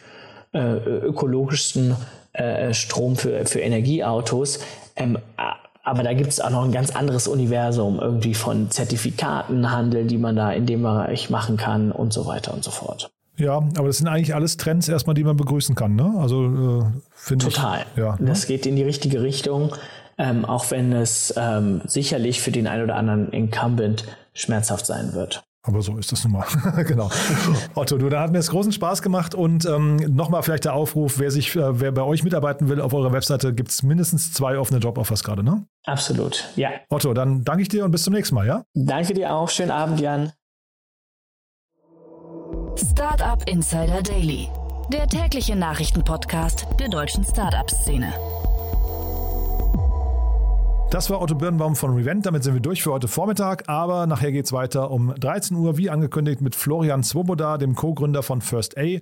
äh, 0.53 0.59
ökologischsten 0.59 1.95
äh, 2.33 2.73
Strom 2.73 3.15
für, 3.15 3.45
für 3.45 3.61
Energieautos. 3.61 4.59
Ähm, 4.95 5.17
aber 5.83 6.03
da 6.03 6.13
gibt 6.13 6.29
es 6.29 6.39
auch 6.39 6.51
noch 6.51 6.65
ein 6.65 6.71
ganz 6.71 6.95
anderes 6.95 7.27
Universum 7.27 7.99
irgendwie 7.99 8.33
von 8.33 8.69
Zertifikatenhandel, 8.69 10.05
die 10.05 10.17
man 10.17 10.35
da 10.35 10.51
in 10.51 10.65
dem 10.65 10.83
Bereich 10.83 11.29
machen 11.29 11.57
kann 11.57 11.91
und 11.91 12.13
so 12.13 12.25
weiter 12.27 12.53
und 12.53 12.63
so 12.63 12.71
fort. 12.71 13.11
Ja, 13.37 13.57
aber 13.57 13.87
das 13.87 13.97
sind 13.97 14.07
eigentlich 14.07 14.33
alles 14.33 14.57
Trends 14.57 14.87
erstmal, 14.87 15.13
die 15.13 15.23
man 15.23 15.35
begrüßen 15.37 15.75
kann, 15.75 15.95
ne? 15.95 16.13
Also 16.17 16.45
äh, 16.45 16.83
finde 17.13 17.47
ich. 17.47 17.53
Total. 17.53 17.85
Ja, 17.95 18.15
ne? 18.17 18.27
Das 18.27 18.47
geht 18.47 18.65
in 18.65 18.75
die 18.75 18.83
richtige 18.83 19.21
Richtung 19.21 19.73
ähm, 20.17 20.45
auch 20.45 20.71
wenn 20.71 20.93
es 20.93 21.33
ähm, 21.37 21.81
sicherlich 21.85 22.41
für 22.41 22.51
den 22.51 22.67
einen 22.67 22.83
oder 22.83 22.95
anderen 22.95 23.29
Incumbent 23.31 24.05
schmerzhaft 24.33 24.85
sein 24.85 25.13
wird. 25.13 25.43
Aber 25.63 25.81
so 25.81 25.97
ist 25.97 26.11
das 26.11 26.23
nun 26.23 26.33
mal. 26.33 26.45
genau. 26.83 27.09
Otto, 27.73 27.97
du, 27.97 28.07
da 28.09 28.21
hat 28.21 28.31
mir 28.31 28.37
es 28.37 28.51
großen 28.51 28.71
Spaß 28.71 29.01
gemacht 29.01 29.33
und 29.33 29.65
ähm, 29.65 29.95
nochmal 29.95 30.43
vielleicht 30.43 30.65
der 30.65 30.75
Aufruf, 30.75 31.17
wer 31.17 31.31
sich, 31.31 31.55
äh, 31.55 31.79
wer 31.79 31.91
bei 31.91 32.03
euch 32.03 32.23
mitarbeiten 32.23 32.69
will, 32.69 32.79
auf 32.79 32.93
eurer 32.93 33.11
Webseite 33.11 33.51
gibt 33.53 33.71
es 33.71 33.81
mindestens 33.81 34.31
zwei 34.31 34.59
offene 34.59 34.79
Joboffers 34.79 35.23
gerade, 35.23 35.43
ne? 35.43 35.65
Absolut, 35.85 36.45
ja. 36.55 36.69
Otto, 36.89 37.15
dann 37.15 37.43
danke 37.43 37.63
ich 37.63 37.69
dir 37.69 37.83
und 37.83 37.91
bis 37.91 38.03
zum 38.03 38.13
nächsten 38.13 38.35
Mal, 38.35 38.45
ja? 38.45 38.63
Danke 38.75 39.15
dir 39.15 39.33
auch. 39.33 39.49
Schönen 39.49 39.71
Abend, 39.71 39.99
Jan. 39.99 40.31
Startup 42.77 43.41
Insider 43.49 44.01
Daily, 44.01 44.49
der 44.91 45.07
tägliche 45.07 45.55
Nachrichtenpodcast 45.55 46.67
der 46.79 46.89
deutschen 46.89 47.23
Startup-Szene. 47.23 48.13
Das 50.91 51.09
war 51.09 51.21
Otto 51.21 51.35
Birnbaum 51.35 51.75
von 51.75 51.93
Revent. 51.93 52.25
Damit 52.25 52.43
sind 52.43 52.53
wir 52.53 52.61
durch 52.61 52.83
für 52.83 52.93
heute 52.93 53.07
Vormittag. 53.07 53.67
Aber 53.67 54.07
nachher 54.07 54.31
geht 54.31 54.45
es 54.45 54.53
weiter 54.53 54.91
um 54.91 55.13
13 55.15 55.57
Uhr, 55.57 55.77
wie 55.77 55.89
angekündigt, 55.89 56.41
mit 56.41 56.55
Florian 56.55 57.03
Swoboda, 57.03 57.57
dem 57.57 57.75
Co-Gründer 57.75 58.23
von 58.23 58.41
First 58.41 58.77
A. 58.77 58.99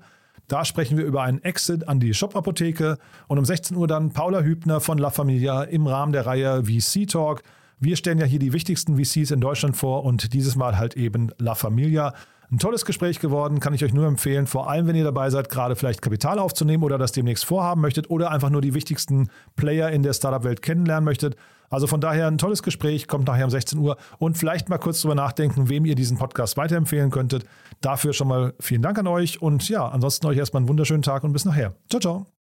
Da 0.48 0.66
sprechen 0.66 0.98
wir 0.98 1.06
über 1.06 1.22
einen 1.22 1.44
Exit 1.44 1.88
an 1.88 2.00
die 2.00 2.14
Shop-Apotheke. 2.14 2.98
Und 3.28 3.38
um 3.38 3.46
16 3.46 3.78
Uhr 3.78 3.88
dann 3.88 4.12
Paula 4.12 4.42
Hübner 4.42 4.80
von 4.82 4.98
La 4.98 5.10
Familia 5.10 5.64
im 5.64 5.86
Rahmen 5.86 6.14
der 6.14 6.26
Reihe 6.26 6.64
VC 6.64 7.08
Talk. 7.08 7.44
Wir 7.80 7.98
stellen 7.98 8.18
ja 8.18 8.26
hier 8.26 8.40
die 8.40 8.54
wichtigsten 8.54 8.98
VCs 8.98 9.32
in 9.32 9.42
Deutschland 9.42 9.76
vor 9.76 10.06
und 10.06 10.34
dieses 10.34 10.56
Mal 10.56 10.78
halt 10.78 10.96
eben 10.96 11.32
La 11.38 11.54
Familia. 11.54 12.14
Ein 12.52 12.60
tolles 12.60 12.86
Gespräch 12.86 13.20
geworden, 13.20 13.60
kann 13.60 13.74
ich 13.74 13.84
euch 13.84 13.94
nur 13.94 14.06
empfehlen, 14.06 14.48
vor 14.48 14.70
allem 14.70 14.88
wenn 14.88 14.96
ihr 14.96 15.04
dabei 15.04 15.30
seid, 15.30 15.50
gerade 15.50 15.76
vielleicht 15.76 16.02
Kapital 16.02 16.40
aufzunehmen 16.40 16.84
oder 16.84 16.98
das 16.98 17.12
demnächst 17.12 17.46
vorhaben 17.46 17.82
möchtet 17.82 18.10
oder 18.10 18.32
einfach 18.32 18.50
nur 18.50 18.62
die 18.62 18.74
wichtigsten 18.74 19.30
Player 19.56 19.90
in 19.90 20.04
der 20.04 20.14
Startup-Welt 20.14 20.62
kennenlernen 20.62 21.06
möchtet. 21.06 21.36
Also 21.70 21.88
von 21.88 22.02
daher 22.02 22.28
ein 22.28 22.38
tolles 22.38 22.62
Gespräch, 22.62 23.08
kommt 23.08 23.26
nachher 23.26 23.46
um 23.46 23.50
16 23.50 23.80
Uhr 23.80 23.98
und 24.20 24.38
vielleicht 24.38 24.70
mal 24.70 24.78
kurz 24.78 25.02
drüber 25.02 25.16
nachdenken, 25.16 25.70
wem 25.70 25.86
ihr 25.86 25.96
diesen 25.96 26.20
Podcast 26.20 26.56
weiterempfehlen 26.56 27.10
könntet. 27.10 27.46
Dafür 27.82 28.14
schon 28.14 28.28
mal 28.28 28.54
vielen 28.60 28.84
Dank 28.84 29.00
an 29.00 29.08
euch 29.08 29.42
und 29.42 29.68
ja, 29.70 29.88
ansonsten 29.88 30.28
euch 30.28 30.38
erstmal 30.38 30.62
einen 30.62 30.70
wunderschönen 30.70 31.02
Tag 31.02 31.24
und 31.24 31.34
bis 31.34 31.46
nachher. 31.46 31.74
Ciao, 31.90 32.00
ciao. 32.00 32.43